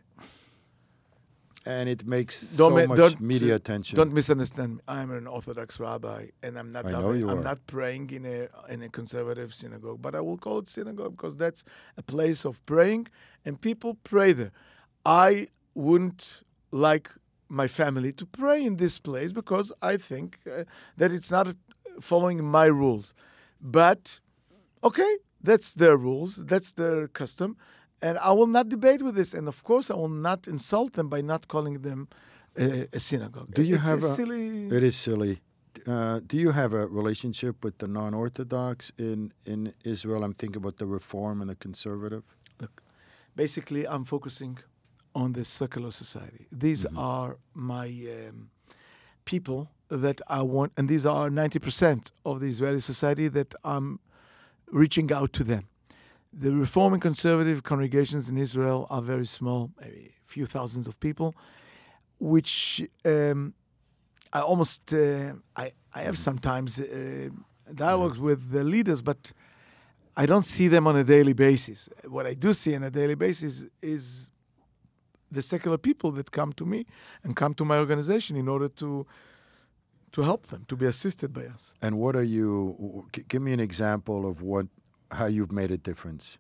and 1.66 1.90
it 1.90 2.06
makes 2.06 2.56
Don't 2.58 2.74
so 2.80 2.88
ma- 2.88 2.96
much 2.96 3.20
media 3.20 3.56
attention. 3.56 3.98
Don't 3.98 4.14
misunderstand 4.14 4.76
me. 4.76 4.82
I'm 4.88 5.10
an 5.12 5.26
Orthodox 5.28 5.80
rabbi, 5.80 6.28
and 6.44 6.60
I'm 6.60 6.70
not. 6.72 6.86
I 6.86 6.92
know 6.92 7.12
you 7.14 7.28
I'm 7.30 7.40
are. 7.40 7.44
not 7.44 7.66
praying 7.66 8.12
in 8.12 8.26
a 8.26 8.48
in 8.74 8.84
a 8.84 8.90
conservative 8.90 9.54
synagogue, 9.54 10.00
but 10.02 10.14
I 10.16 10.22
will 10.22 10.38
call 10.38 10.60
it 10.60 10.70
synagogue 10.70 11.14
because 11.18 11.36
that's 11.38 11.64
a 11.98 12.04
place 12.04 12.46
of 12.46 12.64
praying, 12.68 13.08
and 13.46 13.60
people 13.60 13.96
pray 14.04 14.32
there. 14.34 14.52
I 15.06 15.48
wouldn't 15.74 16.44
like 16.72 17.10
my 17.50 17.68
family 17.68 18.12
to 18.14 18.26
pray 18.26 18.64
in 18.64 18.78
this 18.78 19.00
place 19.00 19.32
because 19.32 19.72
I 19.82 19.98
think 19.98 20.40
uh, 20.46 20.64
that 20.98 21.12
it's 21.12 21.32
not 21.32 21.48
uh, 21.48 21.54
following 22.00 22.44
my 22.44 22.66
rules. 22.66 23.14
But 23.62 24.20
okay, 24.84 25.18
that's 25.42 25.74
their 25.74 25.98
rules, 25.98 26.36
that's 26.46 26.74
their 26.74 27.08
custom, 27.08 27.56
and 28.02 28.18
I 28.20 28.32
will 28.32 28.48
not 28.48 28.70
debate 28.70 29.02
with 29.02 29.16
this. 29.16 29.34
And 29.34 29.48
of 29.48 29.64
course, 29.64 29.90
I 29.90 29.96
will 29.96 30.10
not 30.30 30.48
insult 30.48 30.94
them 30.94 31.10
by 31.10 31.22
not 31.22 31.48
calling 31.48 31.82
them 31.82 32.08
a, 32.58 32.88
a 32.94 33.00
synagogue. 33.00 33.54
Do 33.54 33.62
you 33.64 33.76
It's 33.76 33.86
have 33.88 34.04
a, 34.04 34.08
a- 34.08 34.16
silly? 34.16 34.68
It 34.68 34.84
is 34.84 34.96
silly. 34.96 35.42
Uh, 35.88 36.20
do 36.26 36.38
you 36.38 36.52
have 36.52 36.74
a 36.74 36.88
relationship 36.88 37.64
with 37.64 37.78
the 37.80 37.88
non-Orthodox 37.88 38.92
in 38.98 39.32
in 39.46 39.74
Israel? 39.84 40.24
I'm 40.24 40.34
thinking 40.34 40.58
about 40.64 40.78
the 40.78 40.86
Reform 40.86 41.42
and 41.42 41.50
the 41.50 41.56
Conservative. 41.56 42.24
Look, 42.62 42.82
basically, 43.36 43.86
I'm 43.86 44.06
focusing 44.06 44.58
on 45.14 45.34
the 45.34 45.44
secular 45.44 45.92
society. 45.92 46.48
These 46.52 46.86
Mhm. 46.88 46.98
are 46.98 47.38
my 47.54 47.88
um, 48.18 48.50
people 49.26 49.70
that 49.90 50.22
I 50.28 50.42
want, 50.42 50.74
and 50.78 50.90
these 50.90 51.06
are 51.06 51.30
90% 51.30 52.12
of 52.26 52.40
the 52.40 52.48
Israeli 52.48 52.80
society 52.80 53.28
that 53.30 53.54
I'm 53.64 54.00
reaching 54.68 55.12
out 55.12 55.34
to 55.34 55.44
them. 55.44 55.68
The 56.34 56.52
Reform 56.52 56.94
and 56.94 57.02
Conservative 57.02 57.64
congregations 57.64 58.28
in 58.28 58.38
Israel 58.38 58.88
are 58.90 59.02
very 59.02 59.26
small, 59.26 59.72
maybe 59.80 60.12
a 60.26 60.28
few 60.28 60.46
thousands 60.46 60.88
of 60.88 61.00
people, 61.00 61.34
which 62.20 62.82
um, 63.06 63.54
I 64.34 64.42
almost 64.42 64.94
uh, 64.94 65.34
I 65.56 65.72
I 65.94 66.02
have 66.02 66.18
sometimes 66.18 66.80
uh, 66.80 67.30
dialogues 67.74 68.20
with 68.20 68.52
the 68.52 68.66
leaders, 68.66 69.02
but 69.02 69.32
I 70.18 70.26
don't 70.26 70.46
see 70.46 70.68
them 70.68 70.88
on 70.88 70.96
a 70.98 71.04
daily 71.04 71.34
basis. 71.34 71.90
What 72.08 72.26
I 72.26 72.34
do 72.34 72.54
see 72.54 72.76
on 72.76 72.84
a 72.84 72.92
daily 72.92 73.16
basis 73.16 73.66
is 73.82 74.32
the 75.32 75.42
secular 75.42 75.78
people 75.78 76.12
that 76.12 76.32
come 76.32 76.52
to 76.54 76.66
me 76.66 76.86
and 77.24 77.36
come 77.36 77.54
to 77.54 77.66
my 77.66 77.78
organization 77.80 78.36
in 78.36 78.48
order 78.48 78.68
to 78.68 79.06
to 80.16 80.22
help 80.22 80.48
them 80.48 80.64
to 80.68 80.78
be 80.78 80.86
assisted 80.86 81.34
by 81.34 81.46
us. 81.56 81.76
And 81.82 81.98
what 81.98 82.16
are 82.16 82.24
you? 82.24 83.06
Give 83.28 83.42
me 83.42 83.52
an 83.52 83.60
example 83.60 84.26
of 84.26 84.42
what 84.42 84.68
how 85.12 85.26
you've 85.26 85.52
made 85.52 85.72
a 85.72 85.78
difference. 85.78 86.40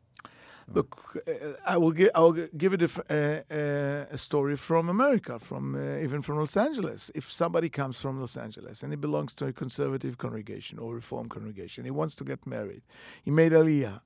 Look, 0.74 1.18
uh, 1.28 1.74
I 1.74 1.76
will 1.78 1.92
give 1.92 2.10
I 2.16 2.22
will 2.22 2.38
give 2.58 2.74
a, 2.74 2.84
f- 2.84 3.00
uh, 3.10 3.54
uh, 3.54 4.16
a 4.16 4.18
story 4.18 4.56
from 4.56 4.90
America, 4.90 5.40
from 5.40 5.76
uh, 5.76 6.06
even 6.06 6.22
from 6.22 6.38
Los 6.38 6.56
Angeles. 6.58 7.12
If 7.14 7.26
somebody 7.32 7.70
comes 7.70 8.00
from 8.00 8.20
Los 8.20 8.38
Angeles 8.38 8.82
and 8.82 8.94
he 8.94 8.98
belongs 9.08 9.36
to 9.36 9.46
a 9.46 9.54
conservative 9.54 10.18
congregation 10.18 10.80
or 10.80 10.96
reform 10.96 11.28
congregation, 11.28 11.84
he 11.84 11.92
wants 11.92 12.16
to 12.16 12.24
get 12.24 12.48
married, 12.48 12.84
he 13.26 13.32
made 13.32 13.52
aliyah. 13.52 14.00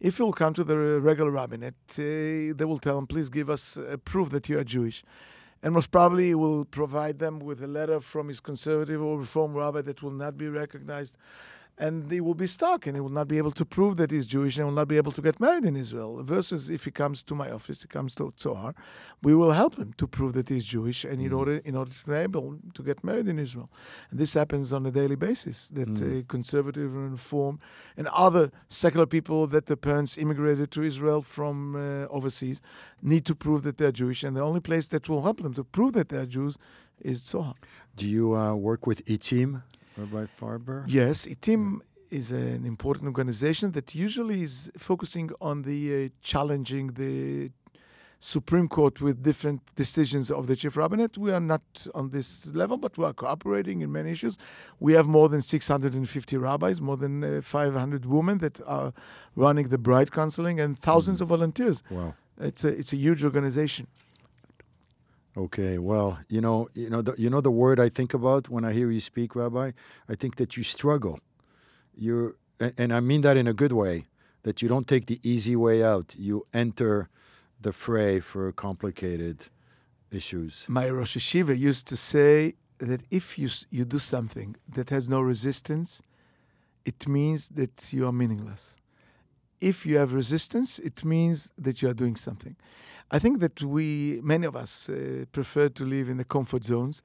If 0.00 0.18
he'll 0.18 0.32
come 0.32 0.54
to 0.54 0.64
the 0.64 0.76
regular 1.00 1.32
rabbinate, 1.32 1.74
uh, 1.98 2.54
they 2.58 2.66
will 2.70 2.78
tell 2.78 2.96
him, 2.98 3.06
"Please 3.08 3.28
give 3.28 3.50
us 3.50 3.76
uh, 3.76 3.96
proof 4.04 4.30
that 4.30 4.48
you 4.48 4.58
are 4.60 4.64
Jewish." 4.64 5.02
And 5.62 5.74
most 5.74 5.90
probably, 5.90 6.34
will 6.34 6.64
provide 6.64 7.18
them 7.18 7.40
with 7.40 7.62
a 7.62 7.66
letter 7.66 8.00
from 8.00 8.28
his 8.28 8.40
conservative 8.40 9.02
or 9.02 9.18
reform 9.18 9.54
rabbi 9.54 9.82
that 9.82 10.02
will 10.02 10.12
not 10.12 10.38
be 10.38 10.48
recognized 10.48 11.16
and 11.80 12.10
he 12.10 12.20
will 12.20 12.34
be 12.34 12.46
stuck 12.46 12.86
and 12.86 12.96
he 12.96 13.00
will 13.00 13.16
not 13.20 13.28
be 13.28 13.38
able 13.38 13.52
to 13.52 13.64
prove 13.64 13.96
that 13.96 14.10
he's 14.10 14.26
Jewish 14.26 14.56
and 14.58 14.66
will 14.66 14.74
not 14.74 14.88
be 14.88 14.96
able 14.96 15.12
to 15.12 15.22
get 15.22 15.38
married 15.40 15.64
in 15.64 15.76
Israel. 15.76 16.22
Versus 16.24 16.68
if 16.70 16.84
he 16.84 16.90
comes 16.90 17.22
to 17.28 17.34
my 17.34 17.50
office, 17.50 17.82
he 17.82 17.88
comes 17.88 18.14
to 18.16 18.24
Tzohar, 18.36 18.74
we 19.22 19.34
will 19.34 19.52
help 19.52 19.76
him 19.78 19.92
to 20.00 20.06
prove 20.06 20.32
that 20.34 20.48
he's 20.48 20.64
Jewish 20.64 21.04
and 21.04 21.20
in 21.22 21.30
Mm. 21.30 21.38
order 21.40 21.56
in 21.70 21.74
order 21.76 21.92
to 22.00 22.04
be 22.06 22.14
able 22.28 22.46
to 22.74 22.82
get 22.82 22.98
married 23.04 23.28
in 23.28 23.38
Israel. 23.46 23.68
And 24.10 24.18
this 24.22 24.32
happens 24.34 24.72
on 24.72 24.82
a 24.86 24.90
daily 25.00 25.16
basis. 25.28 25.68
That 25.78 25.88
Mm. 25.94 26.20
uh, 26.20 26.22
conservative 26.36 26.90
and 27.00 27.12
reform 27.12 27.54
and 27.98 28.06
other 28.26 28.44
secular 28.68 29.06
people 29.06 29.40
that 29.54 29.66
the 29.66 29.76
parents 29.76 30.12
immigrated 30.24 30.70
to 30.76 30.80
Israel 30.82 31.20
from 31.36 31.56
uh, 31.76 31.80
overseas 32.16 32.58
need 33.12 33.24
to 33.30 33.34
prove 33.44 33.60
that 33.66 33.76
they're 33.78 33.92
Jewish, 34.02 34.20
and 34.26 34.32
the 34.36 34.42
only 34.50 34.60
place 34.70 34.86
that 34.88 35.08
will 35.08 35.22
help 35.28 35.38
them 35.44 35.54
to 35.54 35.64
prove 35.76 35.92
that 35.98 36.08
they're 36.08 36.26
Jews 36.26 36.54
is 37.00 37.22
Tzohar. 37.22 37.54
Do 38.00 38.04
you 38.16 38.34
uh, 38.36 38.54
work 38.68 38.82
with 38.90 39.00
Itim, 39.14 39.62
Rabbi 39.98 40.26
Farber? 40.26 40.84
Yes, 40.86 41.26
ITIM 41.26 41.80
is 42.10 42.30
an 42.30 42.64
important 42.64 43.06
organization 43.06 43.72
that 43.72 43.94
usually 43.94 44.42
is 44.42 44.70
focusing 44.78 45.30
on 45.40 45.62
the 45.62 46.06
uh, 46.06 46.08
challenging 46.22 46.88
the 46.88 47.50
Supreme 48.20 48.68
Court 48.68 49.00
with 49.00 49.22
different 49.22 49.60
decisions 49.76 50.30
of 50.30 50.46
the 50.48 50.56
chief 50.56 50.76
rabbinate. 50.76 51.16
We 51.16 51.32
are 51.32 51.40
not 51.40 51.86
on 51.94 52.10
this 52.10 52.52
level, 52.52 52.76
but 52.76 52.98
we 52.98 53.04
are 53.04 53.12
cooperating 53.12 53.80
in 53.80 53.92
many 53.92 54.10
issues. 54.10 54.38
We 54.80 54.94
have 54.94 55.06
more 55.06 55.28
than 55.28 55.42
650 55.42 56.36
rabbis, 56.36 56.80
more 56.80 56.96
than 56.96 57.22
uh, 57.22 57.40
500 57.42 58.06
women 58.06 58.38
that 58.38 58.60
are 58.66 58.92
running 59.36 59.68
the 59.68 59.78
bride 59.78 60.10
counseling, 60.10 60.58
and 60.58 60.80
1000s 60.80 61.20
of 61.20 61.28
volunteers. 61.28 61.82
Wow. 61.90 62.14
It's 62.40 62.64
a 62.64 62.68
it's 62.68 62.92
a 62.92 62.96
huge 62.96 63.24
organization. 63.24 63.88
Okay, 65.38 65.78
well, 65.78 66.18
you 66.28 66.40
know, 66.40 66.68
you 66.74 66.90
know, 66.90 67.00
the, 67.00 67.14
you 67.16 67.30
know 67.30 67.40
the 67.40 67.52
word 67.52 67.78
I 67.78 67.88
think 67.88 68.12
about 68.12 68.48
when 68.48 68.64
I 68.64 68.72
hear 68.72 68.90
you 68.90 69.00
speak, 69.00 69.36
Rabbi. 69.36 69.70
I 70.08 70.14
think 70.16 70.34
that 70.34 70.56
you 70.56 70.64
struggle. 70.64 71.20
You 71.94 72.36
and, 72.58 72.72
and 72.76 72.92
I 72.92 72.98
mean 72.98 73.20
that 73.20 73.36
in 73.36 73.46
a 73.46 73.54
good 73.54 73.72
way. 73.72 74.06
That 74.42 74.62
you 74.62 74.68
don't 74.68 74.88
take 74.88 75.06
the 75.06 75.20
easy 75.22 75.54
way 75.54 75.84
out. 75.84 76.16
You 76.18 76.44
enter 76.52 77.08
the 77.60 77.72
fray 77.72 78.18
for 78.18 78.50
complicated 78.50 79.48
issues. 80.10 80.66
My 80.68 80.88
Rosh 80.90 81.16
Yeshiva 81.16 81.56
used 81.56 81.86
to 81.88 81.96
say 81.96 82.54
that 82.78 83.02
if 83.10 83.38
you 83.38 83.48
you 83.70 83.84
do 83.84 84.00
something 84.00 84.56
that 84.74 84.90
has 84.90 85.08
no 85.08 85.20
resistance, 85.20 86.02
it 86.84 87.06
means 87.06 87.48
that 87.50 87.92
you 87.92 88.06
are 88.08 88.12
meaningless. 88.12 88.76
If 89.60 89.86
you 89.86 89.98
have 89.98 90.12
resistance, 90.12 90.80
it 90.80 91.04
means 91.04 91.52
that 91.58 91.80
you 91.80 91.88
are 91.88 91.94
doing 91.94 92.16
something. 92.16 92.56
I 93.10 93.18
think 93.18 93.40
that 93.40 93.62
we, 93.62 94.20
many 94.22 94.46
of 94.46 94.54
us, 94.54 94.88
uh, 94.88 95.24
prefer 95.32 95.70
to 95.70 95.84
live 95.84 96.10
in 96.10 96.18
the 96.18 96.24
comfort 96.24 96.64
zones, 96.64 97.02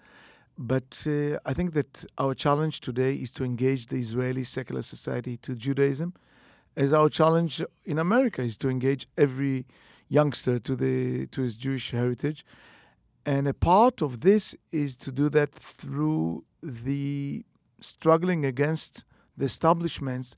but 0.58 1.04
uh, 1.08 1.38
I 1.46 1.54
think 1.54 1.74
that 1.74 2.06
our 2.18 2.36
challenge 2.36 2.82
today 2.82 3.16
is 3.16 3.32
to 3.32 3.44
engage 3.44 3.88
the 3.88 4.00
Israeli 4.00 4.44
secular 4.44 4.82
society 4.82 5.38
to 5.38 5.56
Judaism, 5.56 6.13
as 6.76 6.92
our 6.92 7.10
challenge 7.10 7.63
in 7.86 8.00
America 8.00 8.42
is 8.42 8.58
to 8.58 8.70
engage 8.70 9.08
every 9.18 9.66
youngster 10.10 10.60
to 10.60 10.76
the 10.76 11.28
to 11.28 11.42
his 11.42 11.56
Jewish 11.56 11.92
heritage. 11.92 12.46
And 13.26 13.48
a 13.48 13.54
part 13.54 14.02
of 14.02 14.22
this 14.22 14.56
is 14.72 14.98
to 14.98 15.12
do 15.12 15.30
that 15.30 15.52
through 15.54 16.44
the 16.62 17.46
struggling 17.80 18.46
against 18.46 19.06
the 19.38 19.46
establishments 19.46 20.36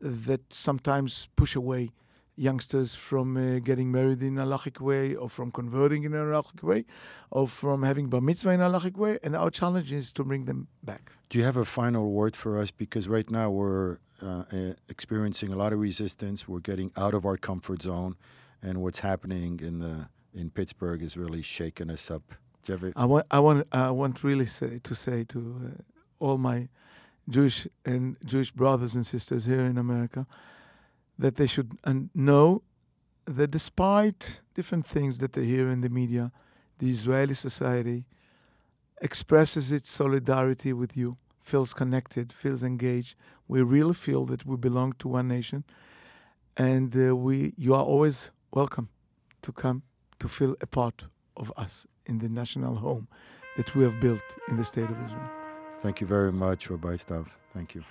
that 0.00 0.52
sometimes 0.52 1.28
push 1.36 1.56
away 1.56 1.92
youngsters 2.36 2.94
from 2.94 3.36
uh, 3.36 3.58
getting 3.60 3.90
married 3.90 4.22
in 4.22 4.38
a 4.38 4.44
halachic 4.44 4.80
way 4.80 5.14
or 5.14 5.28
from 5.28 5.50
converting 5.50 6.04
in 6.04 6.12
a 6.14 6.18
halachic 6.18 6.62
way 6.62 6.84
or 7.30 7.48
from 7.48 7.82
having 7.82 8.08
bar 8.08 8.20
mitzvah 8.20 8.50
in 8.50 8.60
a 8.60 8.68
halachic 8.68 8.96
way. 8.96 9.18
And 9.22 9.34
our 9.34 9.50
challenge 9.50 9.92
is 9.92 10.12
to 10.12 10.24
bring 10.24 10.44
them 10.44 10.68
back. 10.84 11.12
Do 11.28 11.38
you 11.38 11.44
have 11.44 11.56
a 11.56 11.64
final 11.64 12.10
word 12.12 12.36
for 12.36 12.58
us? 12.58 12.70
Because 12.70 13.08
right 13.08 13.28
now 13.30 13.50
we're 13.50 13.98
uh, 14.22 14.44
uh, 14.52 14.72
experiencing 14.88 15.52
a 15.52 15.56
lot 15.56 15.72
of 15.72 15.80
resistance. 15.80 16.46
We're 16.46 16.60
getting 16.60 16.92
out 16.96 17.14
of 17.14 17.24
our 17.24 17.36
comfort 17.36 17.82
zone, 17.82 18.16
and 18.62 18.80
what's 18.82 19.00
happening 19.00 19.60
in 19.60 19.78
the 19.80 20.08
in 20.34 20.50
Pittsburgh 20.50 21.02
is 21.02 21.16
really 21.16 21.40
shaking 21.42 21.90
us 21.90 22.10
up. 22.10 22.22
Do 22.62 22.72
you 22.72 22.78
have 22.78 22.84
a- 22.88 22.98
I 22.98 23.06
want, 23.06 23.26
I 23.30 23.40
want, 23.40 23.66
I 23.72 23.90
want 23.90 24.22
really 24.22 24.46
say, 24.46 24.80
to 24.82 24.94
say 24.94 25.24
to 25.24 25.38
uh, 25.64 26.24
all 26.24 26.36
my 26.36 26.68
Jewish 27.28 27.66
and 27.84 28.16
Jewish 28.24 28.50
brothers 28.52 28.94
and 28.94 29.04
sisters 29.06 29.46
here 29.46 29.64
in 29.64 29.78
America 29.78 30.26
that 31.18 31.36
they 31.36 31.46
should 31.46 31.78
know 32.14 32.62
that 33.26 33.50
despite 33.50 34.40
different 34.54 34.86
things 34.86 35.18
that 35.18 35.32
they 35.32 35.44
hear 35.44 35.68
in 35.68 35.80
the 35.80 35.88
media, 35.88 36.32
the 36.78 36.90
Israeli 36.90 37.34
society 37.34 38.04
expresses 39.00 39.72
its 39.72 39.90
solidarity 39.90 40.72
with 40.72 40.96
you, 40.96 41.16
feels 41.40 41.74
connected, 41.74 42.32
feels 42.32 42.62
engaged. 42.62 43.16
We 43.48 43.62
really 43.62 43.94
feel 43.94 44.24
that 44.26 44.46
we 44.46 44.56
belong 44.56 44.94
to 45.00 45.08
one 45.08 45.28
nation, 45.28 45.64
and 46.56 46.94
uh, 46.96 47.16
we 47.16 47.54
you 47.56 47.74
are 47.74 47.84
always 47.84 48.30
welcome 48.52 48.88
to 49.42 49.52
come 49.52 49.82
to 50.18 50.28
feel 50.28 50.56
a 50.60 50.66
part 50.66 51.04
of 51.36 51.52
us 51.56 51.86
in 52.06 52.18
the 52.18 52.28
national 52.28 52.76
home 52.76 53.08
that 53.56 53.74
we 53.74 53.84
have 53.84 54.00
built 54.00 54.22
in 54.48 54.56
the 54.56 54.64
state 54.64 54.88
of 54.88 54.96
Israel. 55.04 55.30
Thank 55.80 56.00
you 56.00 56.06
very 56.06 56.32
much, 56.32 56.70
Rabbi 56.70 56.96
Stav. 56.96 57.26
Thank 57.52 57.74
you. 57.74 57.84